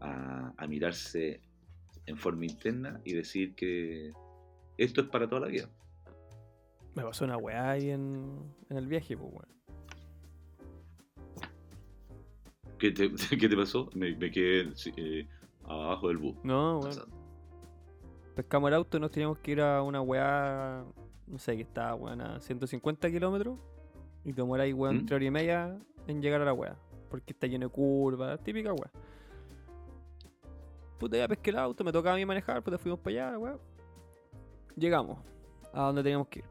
[0.00, 1.40] a, a mirarse
[2.06, 4.12] en forma interna y decir que
[4.78, 5.68] esto es para toda la vida.
[6.94, 9.48] Me pasó una weá ahí en, en el viaje, pues, weón.
[12.78, 13.90] ¿Qué te, qué te pasó?
[13.94, 15.28] Me, me quedé eh,
[15.64, 16.36] abajo del bus.
[16.44, 17.22] No, weón.
[18.36, 20.84] Pescamos el auto y nos teníamos que ir a una weá,
[21.26, 23.58] no sé, que estaba, weón, a 150 kilómetros.
[24.24, 25.06] Y demoráis, weón, ¿Mm?
[25.06, 26.76] tres horas y media en llegar a la weá.
[27.10, 28.90] Porque está lleno de curvas, típica weá.
[30.98, 33.58] Puta, ya pesqué el auto, me tocaba a mí manejar, puta, fuimos para allá, weá.
[34.76, 35.18] Llegamos
[35.72, 36.44] a donde teníamos que ir.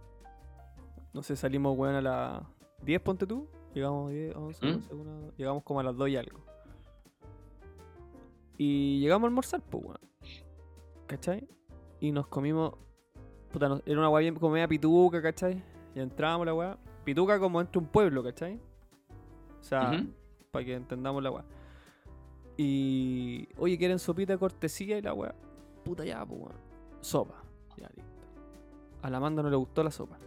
[1.13, 2.43] No sé, salimos, weón, a las
[2.83, 3.47] 10, ponte tú.
[3.73, 4.71] Llegamos a 10, 11, ¿Mm?
[4.73, 6.39] 12, una- Llegamos como a las 2 y algo.
[8.57, 9.99] Y llegamos a almorzar, pues, weón.
[11.07, 11.47] ¿Cachai?
[11.99, 12.73] Y nos comimos.
[13.51, 15.61] Puta, nos- era una weá bien como media pituca, ¿cachai?
[15.95, 16.77] Y entramos la weá.
[17.03, 18.59] Pituca como entre un pueblo, ¿cachai?
[19.59, 19.91] O sea,
[20.51, 21.43] para que entendamos la weá.
[22.57, 23.47] Y.
[23.57, 25.33] Oye, ¿quieren sopita de cortesía y la weá?
[25.83, 26.55] Puta ya, pues weón.
[27.01, 27.35] Sopa.
[27.77, 28.11] Ya, listo.
[29.01, 30.17] A la Amanda no le gustó la sopa.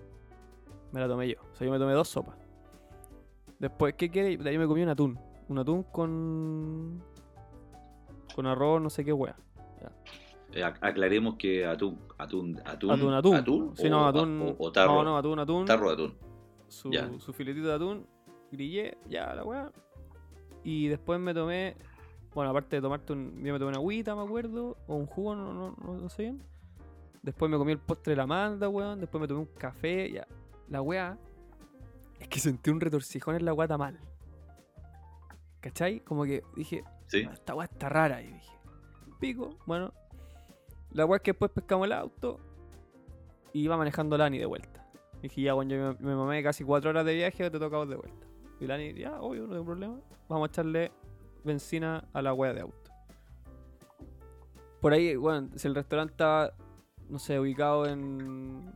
[0.92, 1.36] Me la tomé yo.
[1.52, 2.36] O sea, yo me tomé dos sopas.
[3.58, 4.36] Después, ¿qué quiere?
[4.36, 5.18] De ahí me comí un atún.
[5.48, 7.02] Un atún con.
[8.34, 9.36] Con arroz, no sé qué weá.
[10.52, 13.76] Eh, ac- aclaremos que atún, atún, atún, Atún, atún.
[13.76, 14.54] Sí, o, no, atún.
[14.58, 15.64] o- o tarro, No, no, atún, atún.
[15.66, 16.14] tarro de atún.
[16.68, 18.06] Su, filetito de atún,
[18.50, 19.72] grillé, ya la weá.
[20.62, 21.76] Y después me tomé,
[22.34, 25.34] bueno, aparte de tomarte un, yo me tomé una agüita, me acuerdo, o un jugo,
[25.34, 26.42] no, no, no, no sé bien.
[27.22, 29.00] Después me comí el postre de la manda, weón.
[29.00, 30.26] Después me tomé un café, ya.
[30.68, 31.18] La weá,
[32.20, 33.98] es que sentí un retorcijón en la guata mal.
[35.60, 36.00] ¿Cachai?
[36.00, 37.24] Como que dije, ¿Sí?
[37.28, 38.20] "Ah, esta weá está rara.
[38.22, 38.52] Y dije,
[39.20, 39.92] pico, bueno.
[40.92, 42.38] La weá es que después pescamos el auto
[43.52, 44.83] y iba manejando Lani de vuelta.
[45.24, 47.78] Dije, ya, bueno, yo me, me mamé casi cuatro horas de viaje, te toca a
[47.78, 48.26] vos de vuelta.
[48.60, 49.98] Y Lani, ya, obvio, no hay problema.
[50.28, 50.92] Vamos a echarle
[51.42, 52.90] benzina a la weá de auto.
[54.80, 56.52] Por ahí, bueno, si el restaurante estaba,
[57.08, 58.70] no sé, ubicado en.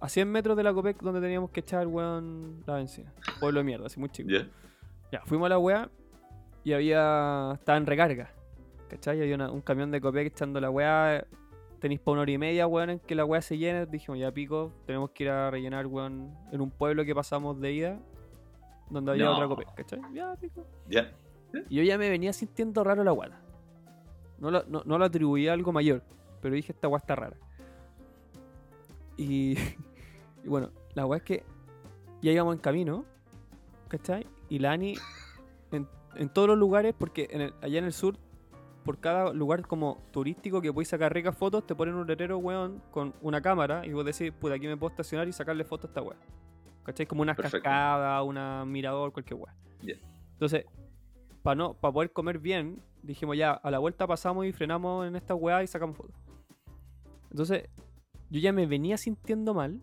[0.00, 3.12] a 100 metros de la Copec donde teníamos que echar, weón, la benzina.
[3.38, 4.30] Pueblo de mierda, así muy chico.
[4.30, 4.48] ¿Ya?
[5.12, 5.90] Ya, fuimos a la weá
[6.64, 7.52] y había.
[7.54, 8.30] Estaba en recarga.
[8.88, 9.20] ¿Cachai?
[9.20, 11.26] Había una- un camión de Copec echando la weá.
[11.80, 13.86] Tenéis para una hora y media, weón, en que la weá se llene.
[13.86, 17.72] Dijimos, ya pico, tenemos que ir a rellenar, weón, en un pueblo que pasamos de
[17.72, 18.00] ida.
[18.90, 19.34] Donde había No.
[19.34, 20.00] otra Copec, ¿cachai?
[20.14, 20.66] Ya, pico.
[20.88, 21.12] ¿Ya?
[21.68, 23.40] Y yo ya me venía sintiendo raro la guata.
[24.38, 26.02] No lo, no, no lo atribuía a algo mayor,
[26.40, 27.36] pero dije, esta weá está rara.
[29.16, 29.56] Y,
[30.44, 31.44] y bueno, la weá es que
[32.22, 33.04] ya íbamos en camino,
[33.88, 34.26] ¿cachai?
[34.48, 34.94] Y la Ani,
[35.72, 38.16] en, en todos los lugares, porque en el- allá en el sur,
[38.88, 42.82] por cada lugar como turístico que podéis sacar ricas fotos, te ponen un letrero, weón,
[42.90, 45.88] con una cámara y vos decís, puta, aquí me puedo estacionar y sacarle fotos a
[45.88, 46.16] esta weá.
[46.84, 47.04] ¿Cachai?
[47.04, 47.64] Como una Perfecto.
[47.64, 49.54] cascada, una mirador, cualquier weá.
[49.82, 49.96] Ya.
[50.32, 50.64] Entonces,
[51.42, 55.16] para no, para poder comer bien, dijimos ya, a la vuelta pasamos y frenamos en
[55.16, 56.16] esta weá y sacamos fotos.
[57.30, 57.68] Entonces,
[58.30, 59.82] yo ya me venía sintiendo mal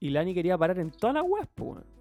[0.00, 1.95] y Lani quería parar en todas las weas, pues, weón.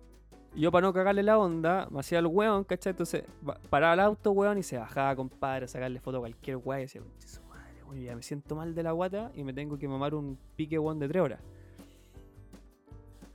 [0.56, 2.92] Yo para no cagarle la onda, me hacía el weón, ¿cachai?
[2.92, 6.58] Entonces, ba- paraba el auto, weón, y se bajaba, compadre, a sacarle foto a cualquier
[6.58, 9.44] weá y decía, "Conche su madre, weón, ya me siento mal de la guata y
[9.44, 11.40] me tengo que mamar un pique, weón, de tres horas.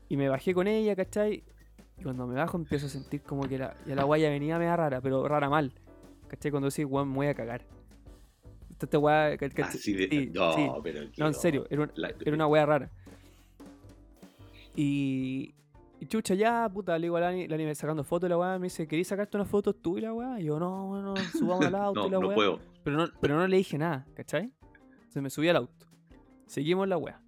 [0.09, 1.45] Y me bajé con ella, ¿cachai?
[1.99, 4.75] Y cuando me bajo empiezo a sentir como que la, ya la guaya venía media
[4.77, 5.73] rara, pero rara mal.
[6.27, 6.51] ¿Cachai?
[6.51, 7.67] Cuando decís, weón, me voy a cagar.
[8.81, 9.65] Esta, weá, ca- ¿cachai?
[9.79, 10.09] Así de...
[10.09, 10.69] Sí, no, sí.
[10.83, 11.01] pero...
[11.19, 12.91] No, en serio, era, un- La- era una wea rara.
[14.75, 15.55] Y,
[16.01, 18.89] y chucha, ya, puta, le digo a Lani, Lani sacando fotos la weá, me dice,
[18.89, 20.41] ¿queréis sacarte una foto tú y la weá?
[20.41, 22.35] Y yo, no, bueno, subamos al auto no, y la no weá.
[22.35, 22.61] puedo.
[22.83, 24.51] Pero no, pero no le dije nada, ¿cachai?
[24.95, 25.87] Entonces me subí al auto.
[26.47, 27.21] Seguimos la weá.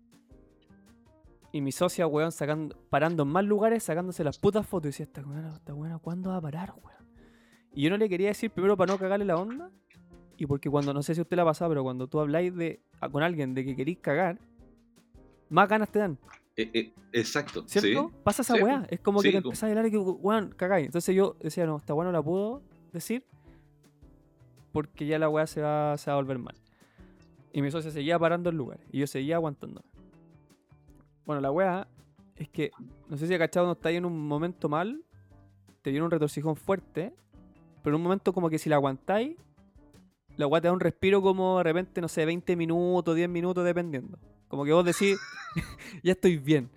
[1.53, 4.87] Y mi socia, weón, sacando, parando en más lugares, sacándose las putas fotos.
[4.87, 7.07] Y decía, esta weá, esta weá, ¿cuándo va a parar, weón?
[7.75, 9.71] Y yo no le quería decir primero para no cagarle la onda.
[10.39, 12.81] Y porque cuando, no sé si usted le ha pasado, pero cuando tú habláis de,
[13.13, 14.39] con alguien de que queréis cagar,
[15.51, 16.19] más ganas te dan,
[16.57, 17.65] Eh, eh, exacto.
[17.67, 18.09] ¿cierto?
[18.11, 18.15] Sí.
[18.23, 18.87] Pasa esa Sí, weá.
[18.91, 20.87] Es como sí, que te como- empezás a hablar y que, weón, cagáis.
[20.87, 23.25] Entonces yo decía, no, esta weá no la puedo decir
[24.73, 26.55] porque ya la weá se va, se va a volver mal.
[27.53, 29.87] Y mi socia seguía parando el lugar y yo seguía aguantándome.
[31.27, 31.87] Bueno, la weá
[32.37, 32.71] es que,
[33.09, 35.05] no sé si ha cachado, no está ahí en un momento mal,
[35.83, 37.13] te viene un retorcijón fuerte
[37.83, 39.37] pero en un momento como que si la aguantáis,
[40.37, 43.65] la weá te da un respiro como de repente, no sé, 20 minutos, 10 minutos,
[43.65, 44.19] dependiendo.
[44.53, 45.19] Como que vos decís,
[46.03, 46.69] ya estoy bien.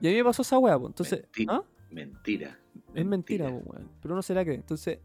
[0.00, 0.90] Y a mí me pasó esa weá, pues.
[0.90, 1.64] Entonces, ¿ah?
[1.90, 2.60] Mentira.
[2.94, 3.90] Es mentira, pues, weón.
[4.00, 4.54] Pero uno se la cree.
[4.54, 5.00] Entonces,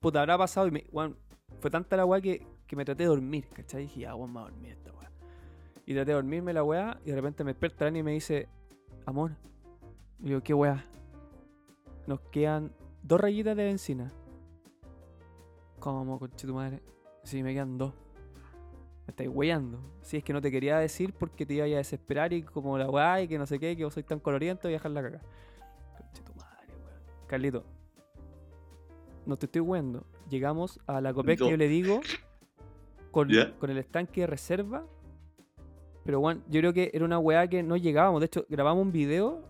[0.00, 1.16] puta, habrá pasado y me, weón,
[1.60, 3.84] fue tanta la weá que, que me traté de dormir, ¿cachai?
[3.84, 5.12] Y dije, ah, weón, me voy a dormir esta weá.
[5.86, 8.48] Y traté de dormirme la weá y de repente me despierta y me dice,
[9.06, 9.36] amor.
[10.18, 10.84] Y digo, ¿qué weá?
[12.08, 12.72] Nos quedan
[13.04, 14.12] dos rayitas de benzina.
[15.78, 16.82] ¿Cómo, conche tu madre?
[17.22, 17.94] Sí, me quedan dos.
[19.10, 19.80] Me estáis weyando.
[20.02, 22.88] Si es que no te quería decir porque te iba a desesperar y como la
[22.88, 25.20] weá y que no sé qué, que vos sois tan coloriento y dejar la caga.
[25.98, 27.26] Conche tu madre, weón.
[27.26, 27.64] Carlito,
[29.26, 30.06] no te estoy weyando.
[30.28, 31.46] Llegamos a la Copec No.
[31.46, 32.00] que yo le digo
[33.10, 34.84] con, con el estanque de reserva.
[36.04, 38.20] Pero bueno, yo creo que era una weá que no llegábamos.
[38.20, 39.42] De hecho, grabamos un video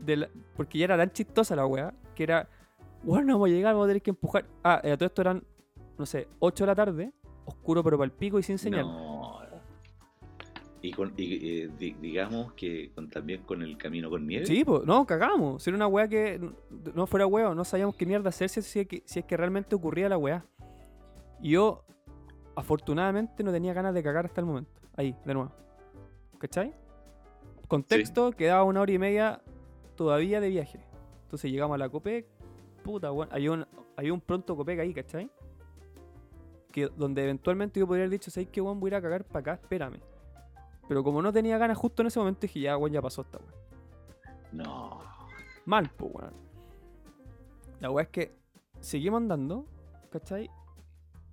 [0.00, 2.46] de la- porque ya era tan chistosa la weá que era,
[3.02, 4.44] bueno, no vamos a llegar, vamos a tener que empujar.
[4.62, 5.42] Ah, eh, todo esto eran,
[5.96, 7.12] no sé, 8 de la tarde,
[7.62, 8.82] oscuro pero para el pico y sin señal.
[8.82, 9.40] No.
[10.84, 14.46] Y, con, y, di- digamos que con, también con el camino con nieve.
[14.46, 15.62] Sí, pues, no, cagamos.
[15.62, 16.40] Si era una weá que
[16.92, 19.76] no fuera weá, no sabíamos qué mierda hacerse si es que, si es que realmente
[19.76, 20.44] ocurría la weá.
[21.40, 21.84] Y yo,
[22.56, 24.72] afortunadamente, no tenía ganas de cagar hasta el momento.
[24.96, 25.52] Ahí, de nuevo.
[26.38, 26.74] ¿Cachai?
[27.68, 29.40] Contexto, quedaba una hora y media
[29.94, 30.80] todavía de viaje.
[31.22, 32.26] Entonces llegamos a la Copec.
[32.82, 33.28] Puta, weón.
[33.30, 35.30] Había un, había un pronto Copec ahí, ¿cachai?
[36.72, 38.80] Que, donde eventualmente yo podría haber dicho, ¿sabes qué, weón?
[38.80, 40.00] Voy a ir a cagar para acá, espérame.
[40.88, 43.38] Pero como no tenía ganas justo en ese momento, dije, ya, weón, ya pasó esta
[43.38, 44.34] weá.
[44.52, 45.00] No.
[45.66, 46.32] Mal, pues, weón.
[47.80, 48.32] La weá es que
[48.80, 49.66] seguimos andando,
[50.10, 50.50] ¿cachai?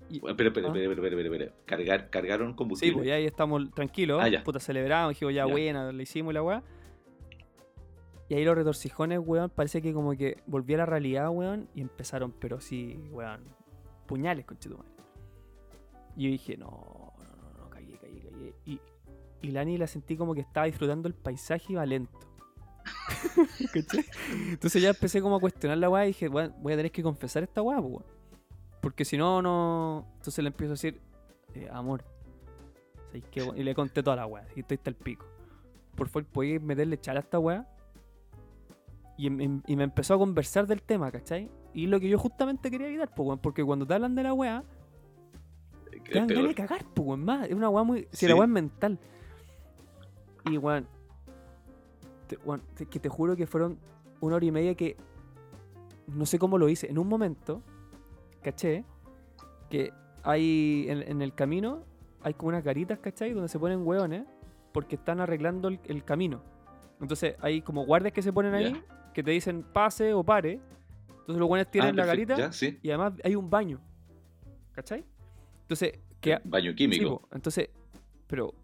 [0.09, 1.53] Y, Bueno, Espera, espera, Ah.
[1.65, 2.93] Cargar, cargaron sí, combustible.
[2.97, 4.19] pues ya ahí estamos tranquilos.
[4.21, 4.43] Ah, ya.
[4.43, 5.51] Puta, celebramos, dijimos, ya, Ya.
[5.51, 6.63] buena, le hicimos la weá.
[8.27, 11.81] Y ahí los retorcijones, weón, parece que como que volvió a la realidad, weón, y
[11.81, 13.41] empezaron, pero sí, weón,
[14.07, 14.89] puñales, conchetumare.
[16.19, 18.53] Y yo dije, no, no, no, no, cagué, cagué, cagué.
[18.65, 18.81] Y,
[19.41, 22.19] y Lani la sentí como que estaba disfrutando el paisaje y iba lento.
[24.51, 27.01] Entonces ya empecé como a cuestionar la weá y dije, weón, voy a tener que
[27.01, 28.05] confesar esta weá, pues, weón.
[28.81, 30.07] Porque si no, no.
[30.17, 30.99] Entonces le empiezo a decir,
[31.55, 32.03] eh, amor.
[33.07, 33.49] ¿sabes qué?
[33.55, 35.25] Y le conté toda la weá, y estoy hasta el pico.
[35.95, 37.65] Por favor, ¿podéis meterle chal a esta weá?
[39.17, 41.49] Y, em- em- y me empezó a conversar del tema, ¿cachai?
[41.73, 44.65] Y lo que yo justamente quería evitar, pues, porque cuando te hablan de la weá,
[46.09, 47.47] te dan ganas de cagar, pues, weón, más.
[47.47, 48.07] Es una weá muy.
[48.11, 48.27] Si Sí.
[48.27, 48.99] la weá es mental.
[50.49, 50.87] Y, weón.
[52.89, 53.77] que te juro que fueron
[54.21, 54.97] una hora y media que.
[56.07, 56.89] No sé cómo lo hice.
[56.89, 57.61] En un momento,
[58.41, 58.83] caché,
[59.69, 59.91] que
[60.23, 61.83] hay en, en el camino,
[62.23, 63.33] hay como unas garitas, ¿cachai?
[63.33, 64.25] Donde se ponen hueones
[64.73, 66.41] porque están arreglando el, el camino.
[66.99, 68.83] Entonces hay como guardias que se ponen ahí
[69.13, 70.59] que te dicen pase o pare.
[71.09, 72.79] Entonces los hueones tienen Ah, la garita Ya, sí.
[72.81, 73.79] y además hay un baño.
[74.73, 75.05] ¿Cachai?
[75.69, 77.27] Entonces, que, Baño químico.
[77.31, 77.69] entonces,
[78.25, 78.55] pero.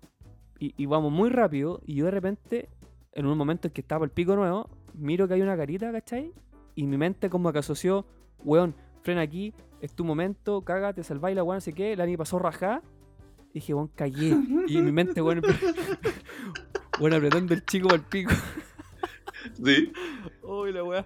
[0.58, 1.80] Y, y vamos muy rápido.
[1.86, 2.68] Y yo de repente,
[3.12, 6.34] en un momento en que estaba el pico nuevo, miro que hay una carita, ¿cachai?
[6.74, 8.08] Y mi mente como que asoció,
[8.44, 11.96] weón, frena aquí, es tu momento, caga, te salváis la weón, no sé qué.
[11.96, 12.82] La ni pasó rajá.
[13.52, 14.36] Y dije, weón, callé.
[14.68, 15.44] Y mi mente, weón,
[17.00, 18.32] bueno, apretando el chico al pico.
[19.64, 19.92] sí.
[20.42, 21.06] Uy, la weá.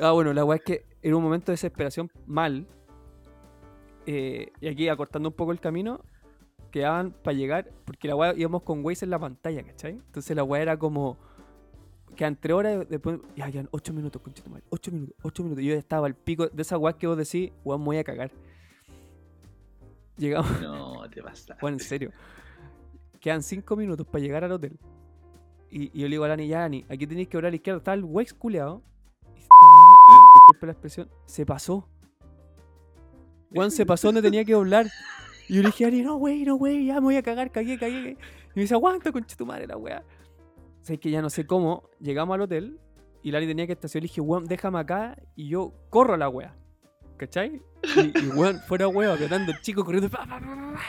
[0.00, 2.68] Ah, bueno, la weá es que en un momento de desesperación mal.
[4.06, 6.00] Eh, y aquí acortando un poco el camino.
[6.70, 7.70] Quedaban para llegar.
[7.84, 9.92] Porque la weá íbamos con Waze en la pantalla, ¿cachai?
[9.92, 11.16] Entonces la weá era como.
[12.14, 13.18] Quedan tres horas después.
[13.36, 14.64] Ya, quedan ocho minutos, conchito madre.
[14.70, 15.62] Ocho minutos, ocho minutos.
[15.62, 17.96] Y yo ya estaba al pico de esa weá que vos decís, weón, me voy
[17.98, 18.30] a cagar.
[20.16, 20.60] Llegamos.
[20.62, 21.58] No, te basta.
[21.60, 22.12] Bueno, en serio.
[23.20, 24.78] Quedan 5 minutos para llegar al hotel.
[25.70, 27.56] Y, y yo le digo a Lani, ya Lani, aquí tenéis que doblar a la
[27.56, 27.78] izquierda.
[27.78, 28.82] Está el Wex culeado.
[29.34, 31.88] Y esta mina, disculpe la expresión, se pasó.
[33.54, 34.86] Juan se pasó donde tenía que doblar.
[35.48, 37.78] Y yo le dije, Lani, no, wey, no, wey, ya me voy a cagar, cagué,
[37.78, 37.96] cagué.
[37.96, 38.10] cagué".
[38.10, 40.02] Y me dice, aguanta, concha tu madre, la weá.
[40.82, 41.88] O sea, es que ya no sé cómo.
[42.00, 42.80] Llegamos al hotel
[43.22, 44.02] y Lani tenía que estacionar.
[44.02, 45.16] Le dije, weón, déjame acá.
[45.34, 46.56] Y yo corro a la weá.
[47.16, 47.62] ¿Cachai?
[47.96, 50.10] Y, y weón, fuera weón, apretando el chico corriendo.
[50.10, 50.80] pa, pa, pa.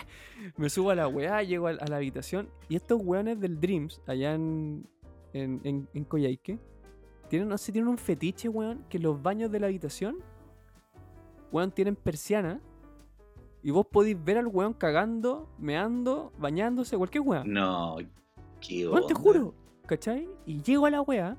[0.57, 2.49] Me subo a la weá, llego a, a la habitación.
[2.67, 4.87] Y estos weones del Dreams, allá en,
[5.33, 6.59] en, en, en Coyhaique,
[7.29, 10.17] tienen, no sé, tienen un fetiche, weón, que los baños de la habitación,
[11.51, 12.59] weón, tienen persiana.
[13.63, 17.51] Y vos podéis ver al weón cagando, meando, bañándose, cualquier weón.
[17.51, 17.97] No,
[18.61, 19.53] qué Weón, te juro,
[19.85, 20.29] ¿cachai?
[20.45, 21.35] Y llego a la weá,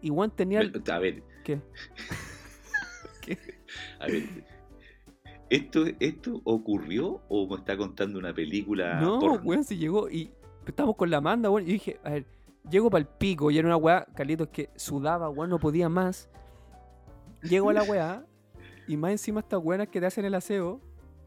[0.00, 0.60] y weón tenía.
[0.60, 1.60] el- A ver, ¿Qué?
[3.22, 3.38] ¿Qué?
[4.00, 4.24] a ver.
[5.48, 9.40] ¿Esto, ¿Esto ocurrió o me está contando una película No, porno?
[9.44, 10.30] weón, si llegó y
[10.66, 11.68] estamos con la manda, weón.
[11.68, 12.26] Y dije, a ver,
[12.68, 16.28] llego para el pico y era una weá, Carlitos, que sudaba, weón, no podía más.
[17.42, 18.26] Llego a la weá
[18.86, 20.80] Y más encima estas weonas que te hacen el aseo,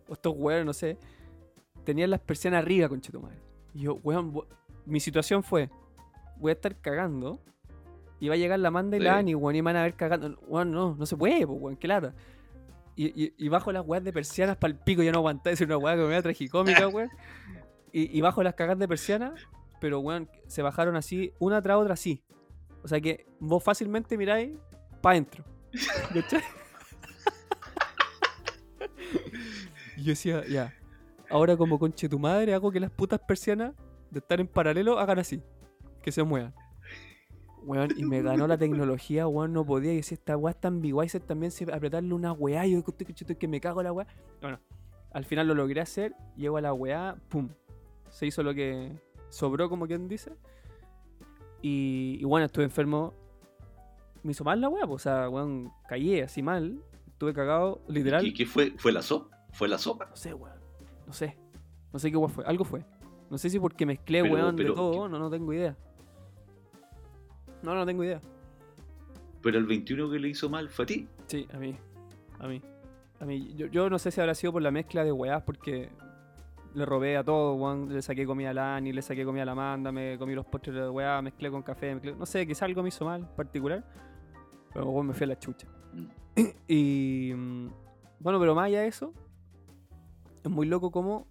[0.08, 0.98] o estos weones, no sé,
[1.84, 3.38] tenían las persianas arriba, conchetumadre.
[3.74, 4.34] Y yo, weón,
[4.86, 5.70] mi situación fue,
[6.38, 7.40] voy a estar cagando,
[8.20, 9.20] y va a llegar la Amanda y la Sí.
[9.20, 10.38] Ani, weón, y me van a ver cagando.
[10.48, 12.14] Weón, no, no se puede, weón, qué lata.
[12.96, 15.68] Y, y, y bajo las weas de persianas para el pico, ya no aguanté decir
[15.68, 17.10] una wea que me da tragicómica, weón.
[17.92, 19.34] Y, y bajo las cagas de persiana,
[19.80, 22.24] pero weón, se bajaron así, una tras otra así.
[22.84, 24.58] O sea que vos fácilmente miráis
[25.02, 25.44] para adentro.
[30.00, 30.74] y yo decía, ya.
[31.30, 33.76] Ahora como conche tu madre hago que las putas persianas
[34.10, 35.42] de estar en paralelo hagan así.
[36.02, 36.54] Que se muevan.
[37.64, 39.92] Weón, y me ganó la tecnología, weón, no podía.
[39.94, 42.66] Y decía, esta weá está en Bewaiser también, se apretarle una weá.
[42.66, 42.84] Y yo
[43.38, 44.08] que- me cago la weá.
[44.42, 44.60] Bueno,
[45.12, 46.14] al final lo logré hacer.
[46.36, 47.50] Llego a la weá, pum.
[48.10, 48.92] Se hizo lo que
[49.30, 50.32] sobró, como quien dice.
[51.62, 53.14] Y, y bueno, estuve enfermo.
[54.24, 56.82] Me hizo mal la weá, o sea, weón, caí así mal.
[57.08, 58.26] Estuve cagado, literal.
[58.26, 58.72] ¿Y qué fue?
[58.78, 59.38] ¿Fue la sopa?
[59.52, 60.06] ¿Fue la sopa?
[60.10, 60.58] No sé, weón.
[61.08, 61.38] No sé.
[61.92, 62.46] No sé qué weón fue.
[62.46, 62.86] Algo fue.
[63.30, 65.08] No sé si porque mezclé, Pero- weón, pero- de todo.
[65.10, 65.76] No, no tengo idea.
[67.62, 68.22] No, no tengo idea.
[69.42, 71.08] Pero el 21 que le hizo mal fue a ti.
[71.28, 71.76] Sí, a mí.
[72.40, 72.62] A mí.
[73.20, 73.54] A mí.
[73.56, 75.90] Yo, yo no sé si habrá sido por la mezcla de weás, porque
[76.74, 77.92] le robé a todo, weón.
[77.94, 80.46] Le saqué comida a la Ani, le saqué comida a la Amanda, me comí los
[80.46, 81.96] postres de weá, mezclé con café.
[81.96, 83.84] mezclé- No sé, quizá algo me hizo mal, particular.
[84.74, 85.68] Pero weón, me fui a la chucha.
[85.94, 86.06] Mm.
[86.68, 87.34] Y.
[87.36, 87.68] mm,
[88.20, 89.14] Bueno, pero más allá de eso,
[90.50, 91.28] es muy loco como.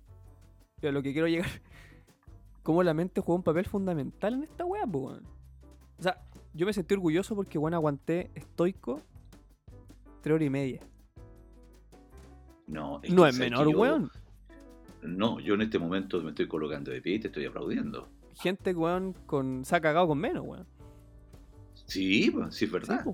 [0.83, 1.49] A lo que quiero llegar.
[2.63, 5.25] Cómo la mente juega un papel fundamental en esta weá, weón.
[5.99, 6.23] O sea,
[6.55, 9.03] yo me sentí orgulloso porque, weón, aguanté estoico
[10.23, 10.81] tres horas y media.
[12.67, 14.11] No, no es sabes que menor, yo- weón.
[15.03, 18.09] No, yo en este momento me estoy colocando de pie y te estoy aplaudiendo.
[18.35, 20.67] Gente, weón, con, se ha cagado con menos, weón.
[21.87, 23.05] Sí, sí es verdad.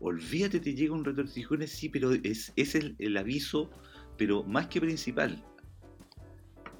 [0.00, 3.70] Olvídate, te llega un retortijones, sí, pero es, es el, el aviso,
[4.26, 5.42] pero más que principal.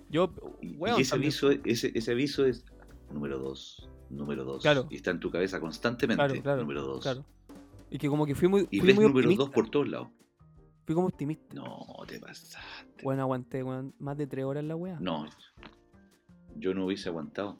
[0.08, 2.64] Yo, Y, y ese, también- aviso, ese, ese aviso es
[3.10, 4.62] número dos, número dos.
[4.62, 4.86] Claro.
[4.90, 7.02] Y está en tu cabeza constantemente, Claro, claro, número dos.
[7.02, 7.24] claro.
[7.90, 9.44] Y que como que fui muy, Y fui ves muy número optimista.
[9.44, 10.08] dos por todos lados.
[10.86, 11.54] Fui como optimista.
[11.54, 13.02] No, te pasaste.
[13.02, 13.64] Bueno, aguanté,
[13.98, 14.98] más de tres horas la weá.
[15.00, 15.26] No,
[16.56, 17.58] yo no hubiese aguantado.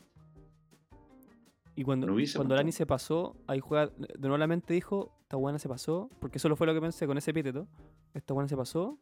[1.74, 2.55] Y cuando, No cuando.
[2.55, 6.37] Lani se pasó, ahí juega, de nuevo la mente dijo, esta buena se pasó, porque
[6.37, 7.66] eso fue lo que pensé con ese epíteto.
[8.12, 8.99] Esta buena se pasó.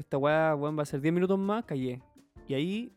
[0.00, 2.00] Esta weá, weón, va a ser 10 minutos más, callé.
[2.48, 2.92] Y ahí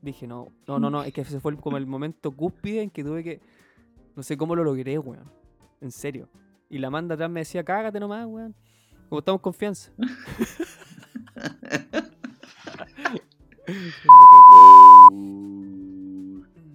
[0.00, 3.02] dije, no, no, no, no, es que ese fue como el momento cúspide en que
[3.02, 3.40] tuve que.
[4.14, 5.30] No sé cómo lo logré, weón.
[5.80, 6.28] En serio.
[6.70, 8.54] Y la manda atrás me decía, cágate nomás, weón.
[9.08, 9.92] Como estamos en confianza.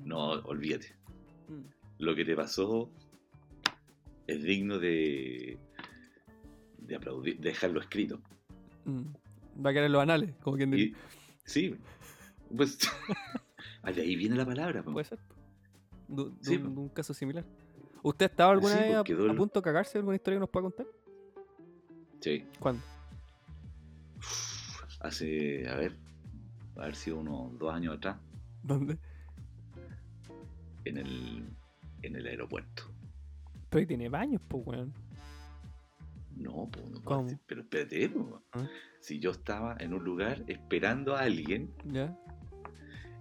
[0.03, 0.95] No, olvídate.
[1.47, 1.63] Mm.
[1.99, 2.89] Lo que te pasó
[4.25, 5.57] es digno de,
[6.79, 8.19] de aplaudir, de dejarlo escrito.
[8.85, 9.26] Mm.
[9.63, 10.95] Va a quedar en los anales, como quien dice.
[11.45, 11.75] Sí,
[12.55, 12.77] pues.
[13.95, 14.83] de ahí viene la palabra.
[14.83, 14.91] po.
[14.93, 15.19] Puede ser.
[16.07, 17.43] De, de Sí, un, de caso similar.
[18.03, 18.99] ¿Usted estaba alguna Sí, vez a,
[19.31, 19.97] a punto de cagarse?
[19.97, 20.85] ¿Alguna historia que nos pueda contar?
[22.21, 22.45] Sí.
[22.59, 22.81] ¿Cuándo?
[24.99, 25.95] Hace, a ver,
[26.75, 28.17] haber sido unos dos años atrás,
[28.63, 28.97] ¿Dónde?
[30.85, 31.49] en el,
[32.01, 32.83] en el aeropuerto.
[33.69, 34.93] Pero ahí tiene baños, pues, weón.
[37.45, 38.41] Pero espérate, po.
[38.53, 38.67] ¿Ah?
[38.99, 42.17] si yo estaba en un lugar esperando a alguien ¿Ya?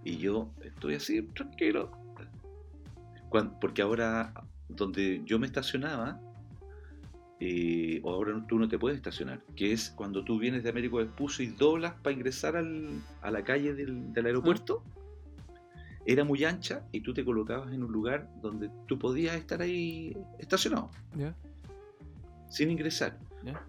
[0.05, 1.91] y yo estoy así, tranquilo.
[3.61, 4.32] Porque ahora,
[4.68, 6.18] donde yo me estacionaba,
[7.39, 10.97] eh, o ahora tú no te puedes estacionar, que es cuando tú vienes de Américo
[10.97, 14.82] Vespucio y doblas para ingresar al- a la calle del, del aeropuerto,
[16.07, 20.16] era muy ancha y tú te colocabas en un lugar donde tú podías estar ahí
[20.39, 20.91] estacionado.
[22.49, 23.18] Sin ingresar.
[23.44, 23.64] ¿Ya?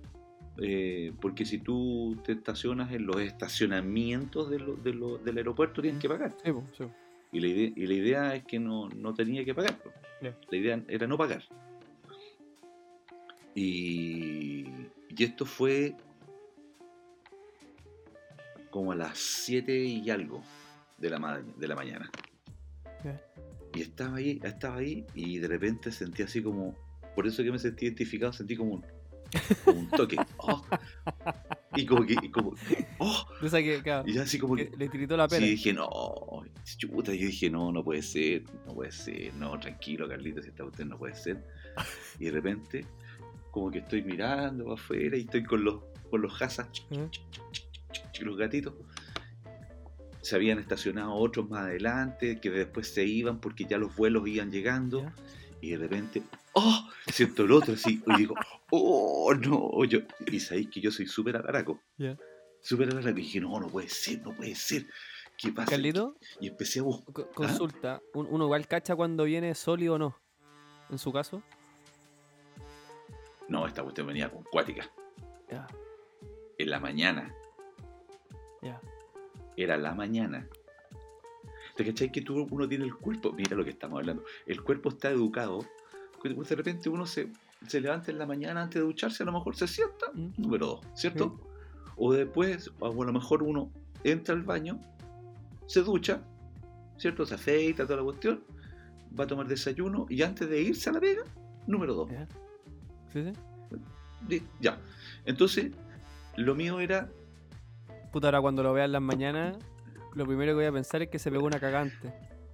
[0.60, 5.82] Eh, porque si tú te estacionas en los estacionamientos de lo- de lo- del aeropuerto
[5.82, 6.36] tienes que pagar.
[6.44, 6.84] Sí, sí.
[7.32, 9.78] Y la idea, y la idea es que no, no tenía que pagar.
[10.50, 11.44] La idea era no pagar.
[13.54, 14.66] Y,
[15.10, 15.96] y esto fue
[18.70, 20.42] como a las 7 y algo
[20.98, 22.10] de la, ma- de la mañana.
[23.74, 26.76] Y estaba ahí, estaba ahí y de repente sentí así como,
[27.18, 28.86] por eso que me sentí identificado, sentí como un,
[29.66, 30.18] como un toque.
[30.38, 30.64] Oh.
[31.76, 32.54] Y como que, y como,
[33.00, 35.44] oh, que, claro, y así como que que, le tiritó la pena.
[35.44, 35.90] Sí, dije, no,
[36.78, 40.64] chuta, yo dije, no, no puede ser, no puede ser, no, tranquilo, Carlitos, si está
[40.64, 41.44] usted no puede ser.
[42.20, 42.86] Y de repente,
[43.50, 46.70] como que estoy mirando para afuera y estoy con los, con los hasas,
[48.22, 48.76] los gatitos.
[50.22, 54.52] Se habían estacionado otros más adelante, que después se iban porque ya los vuelos iban
[54.52, 55.02] llegando.
[55.02, 55.16] Ya.
[55.62, 56.88] Y de repente, ¡oh!
[57.08, 58.02] Siento el otro así.
[58.06, 58.36] Y digo,
[58.72, 59.84] ¡oh, no!
[59.86, 61.80] Yo, y sabéis que yo soy súper alaraco.
[61.98, 62.18] Ya.
[62.62, 63.18] Súper alaraco.
[63.18, 64.86] Y dije, no, no puede ser, no puede ser.
[65.38, 65.72] ¿Qué pasa?
[65.72, 67.14] Carlito, Y empecé a buscar.
[67.14, 68.02] co- consulta.
[68.14, 70.20] un- ¿Uno igual cacha cuando viene sólido o no?
[70.90, 71.42] En su caso.
[73.48, 74.90] No, esta cuestión venía con cuática.
[75.50, 75.68] Ya,
[76.58, 77.34] En la mañana.
[78.62, 78.82] ya.
[79.56, 80.48] Era la mañana.
[81.78, 83.32] ¿Te cachai que tú, uno tiene el cuerpo?
[83.32, 84.24] Mira lo que estamos hablando.
[84.46, 85.64] El cuerpo está educado.
[86.24, 87.32] De repente uno se,
[87.68, 90.08] se levanta en la mañana antes de ducharse, a lo mejor se sienta.
[90.14, 90.30] Mm.
[90.38, 91.40] Número dos, ¿cierto?
[91.96, 93.72] O después, o a lo mejor uno
[94.04, 94.80] entra al baño,
[95.68, 96.22] se ducha,
[96.98, 97.26] ¿cierto?
[97.26, 98.44] Se afeita, toda la cuestión,
[99.18, 101.24] va a tomar desayuno y antes de irse a la pega,
[101.68, 102.10] número dos.
[102.12, 102.28] Ya.
[103.14, 103.34] ¿Sí, sí?
[104.28, 104.80] Di- Ya.
[105.26, 105.72] Entonces,
[106.36, 107.10] lo mío era,
[108.12, 109.58] Puta, ahora cuando lo vea en las mañanas,
[110.18, 112.12] lo primero que voy a pensar es que se pegó una cagante.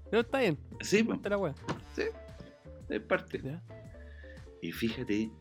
[0.10, 1.56] Pero está bien, sí, pues, está la wea.
[2.90, 3.42] es parte.
[3.44, 3.62] Ya.
[4.62, 5.32] Y fíjate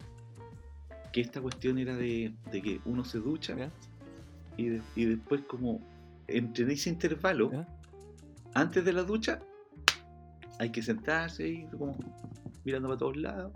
[1.13, 3.55] que esta cuestión era de, de que uno se ducha
[4.57, 5.81] y, de- y después como
[6.29, 7.69] entre ese intervalo, Ya.
[8.55, 9.41] antes de la ducha,
[10.59, 11.97] hay que sentarse y como
[12.65, 13.53] mirando para todos lados.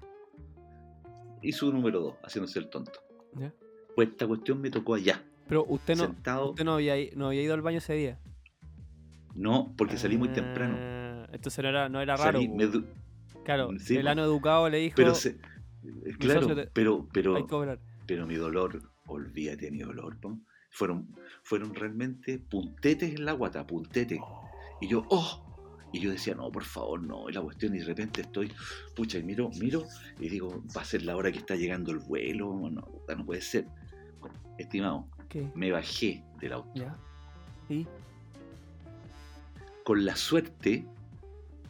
[1.42, 3.00] Y su número dos, haciéndose el tonto.
[3.34, 3.52] Ya.
[3.94, 6.50] Pues esta cuestión me tocó allá, Pero usted no, sentado.
[6.50, 8.18] usted no había, no había ido al baño ese día.
[9.36, 10.76] No, porque salí muy temprano.
[10.78, 12.38] Ah, Entonces no era, no era raro.
[12.40, 12.68] Salí, me
[13.44, 15.38] Claro, sí, el ano educado le dijo, pero se-
[16.18, 17.46] claro, te- pero, pero,
[18.06, 20.16] pero mi dolor, olvídate mi dolor,
[20.70, 21.14] fueron,
[21.44, 24.18] fueron realmente puntetes en la guata, puntetes.
[24.80, 25.46] Y yo, oh,
[25.92, 28.52] y yo decía, no, por favor, no, y la cuestión, y de repente estoy,
[28.96, 29.84] pucha, y miro, miro,
[30.18, 33.42] y digo, va a ser la hora que está llegando el vuelo, no, no puede
[33.42, 33.66] ser.
[34.58, 35.50] Estimado, ¿Qué?
[35.54, 36.70] me bajé del auto.
[36.74, 36.96] Ya.
[37.68, 37.86] ¿Y?
[39.86, 40.84] Con la suerte,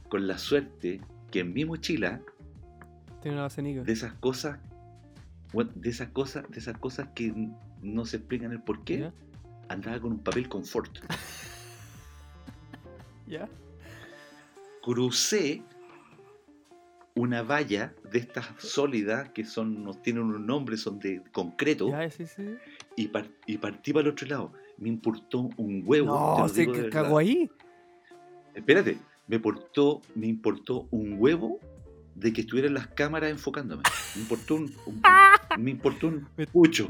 [0.08, 2.22] con la suerte que en mi mochila,
[3.20, 3.82] Tiene una vasenica.
[3.82, 4.58] de esas cosas,
[5.74, 7.34] de esas cosas, de esas cosas que
[7.82, 9.12] no se explican el por qué, ¿Ya?
[9.68, 10.96] andaba con un papel confort.
[13.26, 13.46] ¿Ya?
[14.82, 15.62] crucé
[17.16, 22.08] una valla de estas sólidas que son, no tienen un nombre, son de concreto, ¿Ya?
[22.08, 22.56] Sí, sí.
[22.96, 24.52] y, par- y partí para el otro lado.
[24.78, 26.36] Me importó un huevo.
[26.38, 27.50] No, se cagó ahí.
[28.56, 28.98] Espérate,
[29.28, 31.60] me importó, me importó un huevo
[32.14, 33.82] de que estuvieran las cámaras enfocándome.
[34.14, 35.02] Me importó un, un-
[35.58, 36.86] me importó un Me pucho.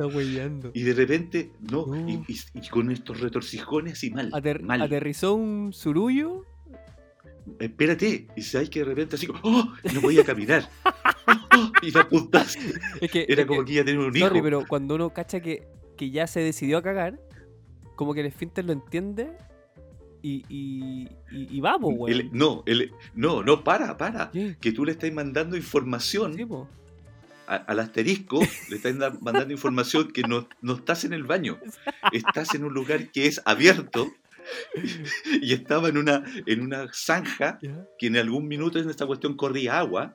[0.73, 2.09] Y de repente, no, No.
[2.09, 4.31] Y, y- y con estos retorcijones y mal.
[4.33, 4.81] Ater- mal.
[4.83, 6.45] Aterrizó un surullo.
[7.61, 9.73] Espérate, y sabes que de repente así como, ¡oh!
[9.95, 10.69] No podía caminar.
[11.57, 11.71] ¡Oh!
[11.83, 12.57] Y la puntas.
[13.01, 14.27] Es que, Era es como que- que iba a tener un hijo.
[14.29, 17.21] Sorry, pero cuando uno cacha que, que ya se decidió a cagar,
[17.95, 19.33] como que el esfínter lo entiende
[20.23, 22.13] y, y, y, y va, po, weón.
[22.21, 24.31] El- no, el- no, no, para, para.
[24.31, 24.57] ¿Qué?
[24.61, 26.69] Que tú le estás mandando información Sí, po.
[27.47, 28.41] a- al asterisco,
[28.71, 31.59] le estás da- mandando información que no, no estás en el baño.
[32.13, 34.13] Estás en un lugar que es abierto
[35.43, 37.59] y estaba en una, en una zanja
[37.99, 40.15] que en algún minuto en esta cuestión corría agua.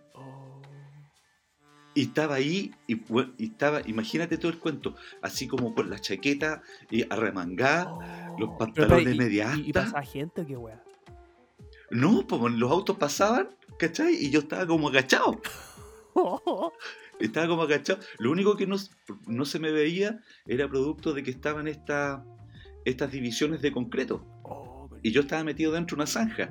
[1.93, 3.01] Y estaba ahí y,
[3.43, 8.57] estaba, imagínate todo el cuento, así como con la chaqueta y arremangada, los Oh.
[8.57, 9.73] pantalones Pero, ¿y- media y, y
[10.07, 10.83] gente o qué weá?
[11.89, 14.15] No, pues los autos pasaban, ¿cachai?
[14.15, 15.41] Y yo estaba como agachado.
[17.19, 17.99] Estaba como agachado.
[18.17, 18.77] Lo único que no,
[19.27, 22.25] no se me veía era producto de que estaban esta-
[22.85, 24.25] estas divisiones de concreto.
[24.43, 26.49] Oh, Y yo estaba metido dentro de una zanja.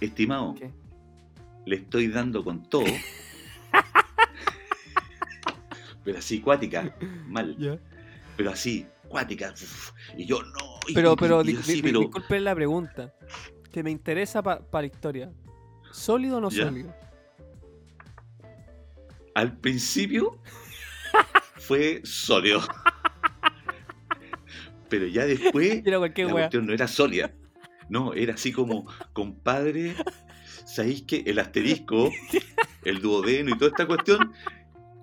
[0.00, 0.70] Estimado, ¿Qué?
[1.66, 2.84] Le estoy dando con todo.
[6.04, 6.94] pero así, cuática,
[7.26, 7.80] mal.
[8.36, 9.52] Pero así, cuática.
[9.52, 10.80] uf, Y yo no.
[10.88, 13.14] y- Pero, pero, y así, pero- disculpen la pregunta.
[13.72, 15.30] Que me interesa para la historia.
[15.92, 16.64] ¿Sólido o no Ya.
[16.66, 16.94] sólido?
[19.32, 20.38] al principio
[21.56, 22.60] fue sólido.
[24.88, 27.32] Pero ya después Era cualquier la cuestión no era sólida.
[27.88, 29.94] No, era así como, compadre,
[30.74, 32.10] ¿sabéis que el asterisco,
[32.84, 34.32] el duodeno y toda esta cuestión,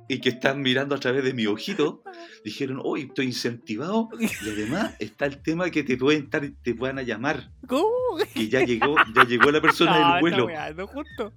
[0.09, 2.01] y que están mirando a través de mi ojito,
[2.45, 6.99] dijeron, hoy estoy incentivado, y además está el tema que te pueden estar, te puedan
[6.99, 7.87] a llamar, ¿Cómo?
[8.33, 10.47] que ya llegó, ya llegó la persona No, del vuelo.
[10.75, 11.33] no justo.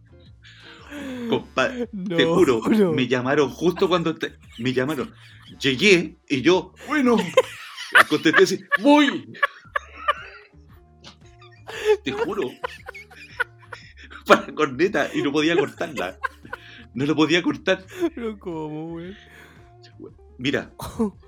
[1.28, 2.60] Compadre, No, te juro,
[2.92, 5.12] me llamaron justo cuando te- me llamaron.
[5.60, 7.16] Llegué y yo, bueno,
[8.08, 9.32] contesté así, voy.
[12.04, 12.50] Te juro.
[14.30, 16.18] Para la corneta y no podía cortarla.
[16.94, 17.84] No lo podía cortar.
[18.14, 19.14] Pero ¿cómo, weón?
[20.38, 20.72] Mira,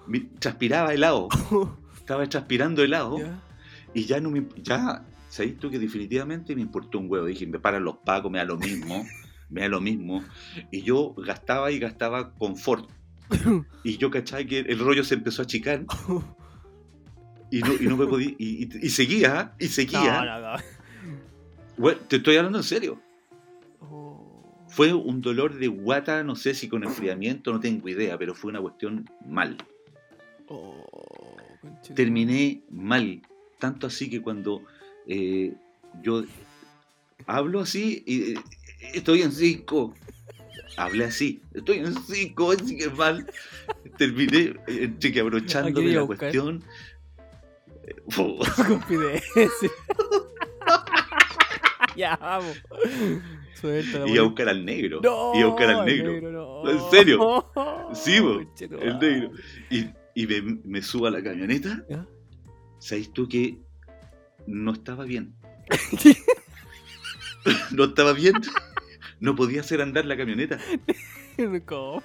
[0.07, 1.29] mi- transpiraba helado.
[1.97, 3.43] Estaba transpirando helado Ya.
[3.95, 4.47] Y ya no me.
[4.57, 7.27] Ya, ¿sabes tú que definitivamente me importó un huevo?
[7.27, 9.05] Dije, me paran los pacos, me da lo mismo,
[9.51, 10.25] me da lo mismo.
[10.71, 12.89] Y yo gastaba y gastaba confort.
[13.85, 15.85] Y yo cachai que el rollo se empezó a achicar
[17.51, 18.31] y no, y no me podía.
[18.39, 20.25] Y, y- y seguía, y seguía.
[20.25, 20.63] No, no, no.
[21.77, 23.01] Bueno, te estoy hablando en serio.
[23.81, 24.65] Oh.
[24.69, 28.51] Fue un dolor de guata, no sé si con enfriamiento, no tengo idea, pero fue
[28.51, 29.57] una cuestión mal.
[30.49, 30.87] Oh.
[31.95, 33.23] Terminé mal,
[33.59, 34.63] tanto así que cuando
[35.07, 35.55] eh,
[36.03, 36.25] yo
[37.27, 38.39] hablo así y eh,
[38.95, 39.95] estoy en cinco,
[40.77, 43.27] hablé así, estoy en cinco, así que mal,
[43.99, 46.63] terminé eh, entre que ¿A abrochándome la cuestión.
[47.87, 49.71] eh, fu- Confidencia.
[52.03, 52.63] Ya, vamos.
[53.61, 55.01] Suéltala, Iba a buscar al negro.
[55.03, 56.33] No, iba a buscar al el negro.
[56.33, 56.71] no.
[56.71, 57.47] ¿En serio?
[57.95, 58.89] Sí, bo, Conchetumare.
[58.89, 59.31] el negro.
[59.71, 61.85] Y, y me, me subo a la camioneta.
[62.79, 63.59] ¿Sabes tú que
[64.47, 65.35] no estaba bien?
[67.73, 68.35] no estaba bien.
[69.21, 70.59] No podía hacer andar la camioneta.
[71.67, 72.03] ¿Cómo?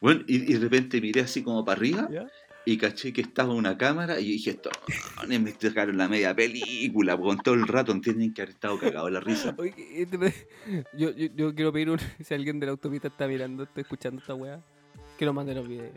[0.00, 2.26] Bueno, y, y de repente miré así como para arriba ¿Ya?
[2.64, 4.70] Y caché que estaba una cámara y dije, esto,
[5.26, 9.20] me sacaron la media película, con todo el rato tienen que haber estado cagados la
[9.20, 9.54] risa.
[9.58, 10.18] Oye, este
[10.96, 11.98] yo, yo, yo quiero pedir un.
[12.24, 14.60] Si alguien de la autopista está mirando, está escuchando esta weá,
[15.18, 15.94] que nos mande los videos.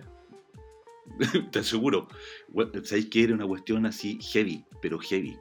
[1.51, 2.07] Te aseguro.
[2.47, 5.37] Bueno, ¿Sabéis que era una cuestión así heavy, pero heavy?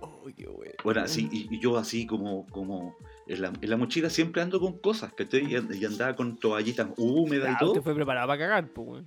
[0.00, 0.72] Oh, qué weá.
[0.82, 2.96] Bueno, así, y, y yo así como, como
[3.26, 5.50] en, la, en la mochila siempre ando con cosas, ¿cachai?
[5.52, 7.72] Y, and- y andaba con toallitas húmedas y todo.
[7.72, 9.06] usted fue preparado para cagar, pues, weón.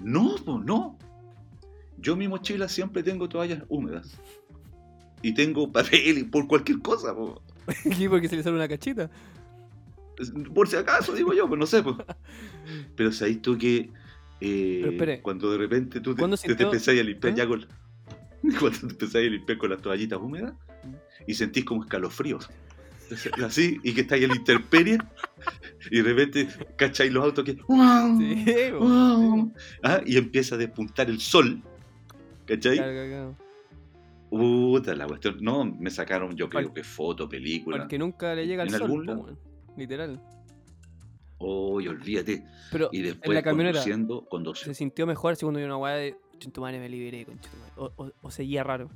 [0.00, 0.98] No, pues no.
[1.98, 4.18] Yo en mi mochila siempre tengo toallas húmedas.
[5.22, 7.42] Y tengo papel y por cualquier cosa, po.
[7.96, 8.10] ¿Qué?
[8.10, 9.10] Porque se le sale una cachita.
[10.54, 11.82] por si acaso, digo yo, pues no sé.
[11.82, 11.96] Pues.
[12.96, 13.90] Pero sabéis tú que
[14.40, 15.20] eh, espere.
[15.22, 17.36] cuando de repente tú te, ¿Cuándo te, a limpiar ¿Ah?
[17.36, 17.66] ya con...
[18.58, 20.54] Cuando te a limpiar con las toallitas húmedas
[21.28, 22.50] y sentís como escalofríos.
[23.44, 24.98] Así, y que estáis en la intemperie
[25.90, 27.52] y de repente cacháis los autos que...
[27.52, 29.52] Sí, ¡Wow!
[29.82, 31.62] Ah, y empieza a despuntar el sol.
[32.46, 32.76] ¿Cachai?
[32.76, 33.36] Claro, claro, claro.
[34.30, 35.36] Puta, la cuestión.
[35.42, 37.78] No, me sacaron, yo creo Al- que foto, película.
[37.78, 39.38] Porque nunca le llega el ¿En sol, algún lado?
[39.76, 40.22] Literal.
[41.38, 42.44] Oye, olvídate.
[42.70, 43.80] Pero Y en después la camioneta
[44.30, 46.16] conduciendo, se sintió mejor así cuando yo una weá de.
[46.30, 47.26] Conchetumare, me liberé.
[47.76, 48.90] O, o, o seguía raro.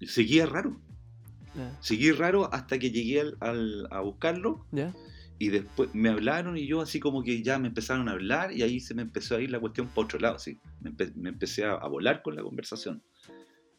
[0.00, 0.76] Seguía raro.
[1.80, 4.66] Seguí raro hasta que llegué al, al- a buscarlo
[5.38, 8.62] y después me hablaron y yo así como que ya me empezaron a hablar y
[8.62, 10.58] ahí se me empezó a ir la cuestión por otro lado, sí.
[10.80, 13.02] Me, empe- me empecé a, a volar con la conversación.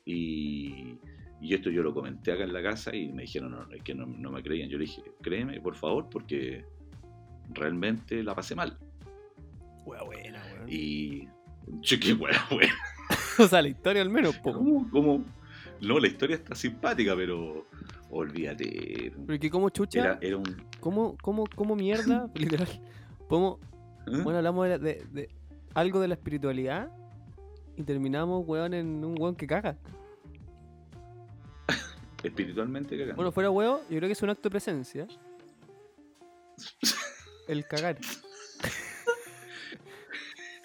[0.06, 0.98] Y,
[1.42, 3.82] y esto yo lo comenté acá en la casa y me dijeron, no, no, es
[3.84, 4.70] que no, no me creían.
[4.70, 6.66] Yo le dije, créeme, por favor, porque
[7.54, 8.78] realmente la pasé mal.
[9.86, 10.70] Buena, weón.
[10.70, 11.28] Y...
[11.82, 12.74] Che, qué buena, buena.
[13.40, 14.54] O sea, la historia al menos, po.
[14.54, 15.26] ¿Cómo, cómo?
[15.84, 17.66] No, la historia está simpática, pero
[18.10, 19.12] olvídate.
[19.28, 20.64] Pero que como chucha, Era, era un...
[20.80, 22.68] ¿cómo, cómo, cómo mierda, literal,
[23.28, 23.60] podemos,
[24.08, 24.22] ¿eh?
[24.24, 25.30] bueno, hablamos de, de- de
[25.74, 26.90] algo de la espiritualidad
[27.76, 29.76] y terminamos, weón, en un weón que caga.
[32.24, 33.16] Espiritualmente cagando.
[33.16, 35.08] Bueno, fuera weón, yo creo que es un acto de presencia.
[37.48, 37.98] El cagar.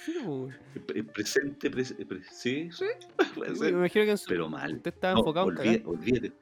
[0.04, 0.12] Sí.
[0.86, 2.84] Pre- presente, pres- pre- sí, sí,
[3.38, 3.70] puede me ser.
[3.72, 4.74] imagino que en su- Pero mal.
[4.76, 5.94] usted estaba No, enfocado en olvídate, cagar.
[5.98, 6.32] olvídate.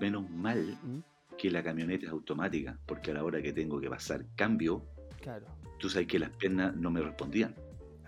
[0.00, 0.98] Menos mal Mm,
[1.36, 4.84] que la camioneta es automática, porque a la hora que tengo que pasar cambio,
[5.20, 5.46] Claro.
[5.78, 7.54] tú sabes que las piernas no me respondían.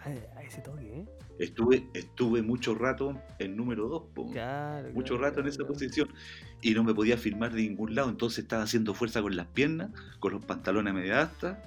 [0.05, 1.07] A, ese toque, ¿eh?
[1.39, 4.91] Estuve, estuve mucho rato en número 2, Claro.
[4.93, 5.73] mucho claro, rato en claro, esa claro.
[5.73, 6.09] posición
[6.61, 9.91] y no me podía firmar de ningún lado, entonces estaba haciendo fuerza con las piernas,
[10.19, 11.63] con los pantalones a media asta.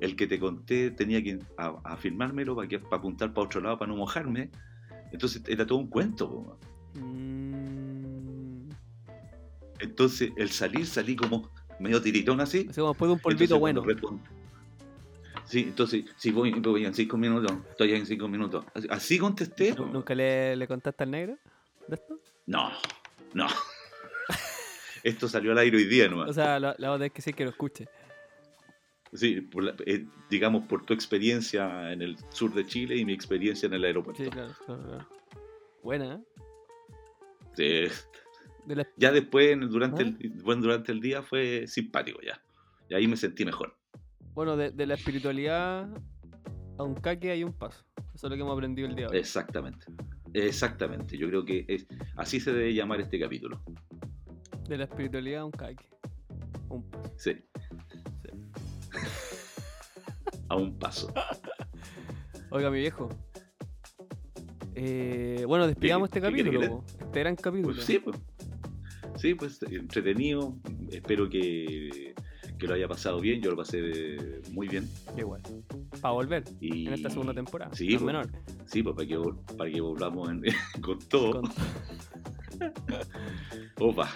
[0.00, 1.38] El que te conté tenía que
[1.84, 4.50] afirmármelo para, que, para apuntar para otro lado para no mojarme.
[5.12, 6.58] Entonces era todo un cuento.
[6.94, 8.70] Mm,
[9.80, 12.66] Entonces el salir salí como medio tiritón así.
[12.68, 14.20] así como después de un polvito Entonces, bueno.
[15.46, 18.64] Sí, entonces, si voy, voy en cinco minutos, estoy en cinco minutos.
[18.88, 19.74] Así, contesté.
[19.74, 21.38] ¿Nu- ¿Nunca le, le contaste al negro
[21.88, 22.20] de esto?
[22.46, 22.70] No,
[23.34, 23.46] no.
[25.02, 26.28] Esto salió al aire hoy día nomás.
[26.30, 27.88] O sea, la, la otra es que sí que lo escuche.
[29.12, 33.12] Sí, por la- eh, digamos por tu experiencia en el sur de Chile y mi
[33.12, 34.22] experiencia en el aeropuerto.
[34.22, 35.08] Sí, claro, claro, claro.
[35.82, 36.20] Buena, ¿eh?
[37.54, 37.94] Sí.
[38.66, 40.06] De la- Ya después, durante, ¿Ah?
[40.06, 42.40] el, bueno, durante el día fue simpático ya.
[42.88, 43.76] Y ahí me sentí mejor.
[44.34, 45.88] bueno, de, de la espiritualidad
[46.78, 47.84] a un caque hay un paso.
[48.14, 49.18] Eso es lo que hemos aprendido el día de hoy.
[49.18, 49.86] Exactamente.
[50.32, 51.18] Exactamente.
[51.18, 51.86] Yo creo que es,
[52.16, 53.60] así se debe llamar este capítulo.
[54.68, 55.84] De la espiritualidad a un caque.
[56.68, 57.12] Un paso.
[57.16, 57.32] Sí.
[60.48, 61.12] A un paso.
[62.50, 63.08] Oiga, mi viejo.
[64.74, 67.74] Eh, bueno, despidamos ¿Qué- este capítulo, este gran capítulo.
[67.74, 68.16] Pues sí, pues.
[69.16, 70.56] Sí, pues entretenido.
[70.90, 72.14] Espero que,
[72.58, 73.42] que lo haya pasado bien.
[73.42, 74.88] Yo lo pasé muy bien.
[75.16, 75.42] Igual.
[76.00, 76.86] Para volver Y...
[76.86, 77.74] en esta segunda temporada.
[77.74, 78.28] Sí, no pues, menor.
[78.66, 79.18] Sí, pues para que,
[79.58, 80.42] para que volvamos en-
[80.82, 81.42] con todo.
[81.42, 81.50] Con-
[83.78, 84.08] Opa.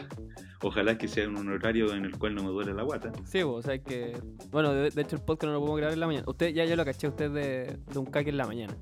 [0.62, 3.12] Ojalá que sea en un horario en el cual no me duele la guata.
[3.24, 4.18] Sí, o sea que.
[4.50, 6.24] Bueno, de, de hecho el podcast no lo podemos grabar en la mañana.
[6.26, 8.76] Usted ya, ya lo caché, usted de, de un caque en la mañana.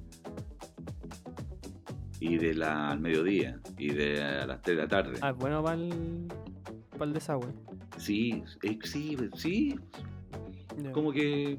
[2.21, 3.59] Y de la al mediodía.
[3.79, 5.19] Y de a las 3 de la tarde.
[5.23, 6.29] Ah, bueno para el,
[6.93, 7.49] para el desagüe.
[7.97, 9.77] Sí, eh, sí, sí.
[10.93, 11.59] Como que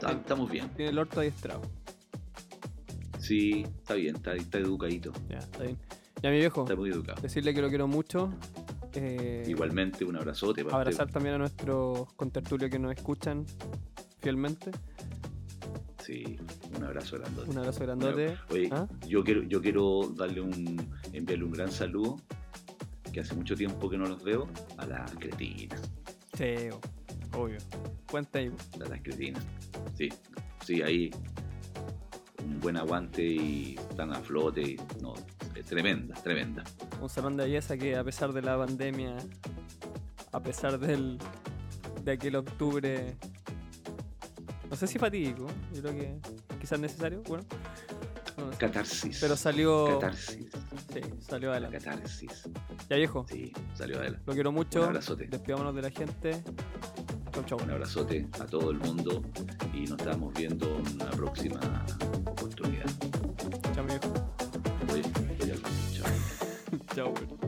[0.00, 0.68] estamos bien.
[0.70, 1.62] Tiene el orto adiestrado.
[3.18, 5.12] Sí, está bien, está, está educadito.
[5.28, 5.78] Ya, está bien.
[6.22, 7.20] Ya, mi viejo, Está muy educado.
[7.20, 8.30] decirle que lo quiero mucho.
[8.94, 10.92] eh, Igualmente, un abrazote para usted.
[10.92, 13.44] Abrazar también a nuestros contertulios que nos escuchan
[14.20, 14.70] fielmente.
[16.02, 16.36] Sí,
[16.76, 17.50] un abrazo grandote.
[17.50, 18.36] Un abrazo grandote.
[18.50, 18.86] Oye, ¿Ah?
[19.06, 22.16] yo quiero, yo quiero darle un, enviarle un gran saludo,
[23.12, 24.48] que hace mucho tiempo que no los veo,
[24.78, 25.80] a las cretinas,
[26.36, 26.54] Sí,
[27.32, 27.58] obvio.
[28.10, 28.50] Cuenta ahí.
[28.84, 29.42] a las cretinas.
[29.94, 30.08] Sí,
[30.64, 31.10] sí, ahí
[32.44, 35.14] un buen aguante y están a flote y no,
[35.62, 36.64] tremenda, tremenda.
[37.00, 39.16] Un salón de belleza que a pesar de la pandemia,
[40.32, 41.18] a pesar del
[42.02, 43.16] de aquel octubre,
[44.70, 46.16] no sé si fatídico, yo creo que
[46.60, 47.44] quizás necesario, bueno,
[48.36, 48.58] no sé.
[48.58, 49.18] Catarsis.
[49.20, 50.48] pero salió, Catarsis.
[50.92, 51.78] sí, salió La adelante.
[51.78, 52.48] catarsis.
[52.88, 54.22] Ya viejo, Sí, salió adelante.
[54.26, 55.26] lo quiero mucho, Un abrazote.
[55.26, 56.42] despidámonos de la gente,
[57.32, 57.58] chau chau.
[57.62, 59.22] Un abrazote a todo el mundo
[59.72, 61.84] y nos estamos viendo en una próxima
[62.26, 62.86] oportunidad.
[63.74, 64.12] Chao viejo,
[66.96, 67.45] Ciao.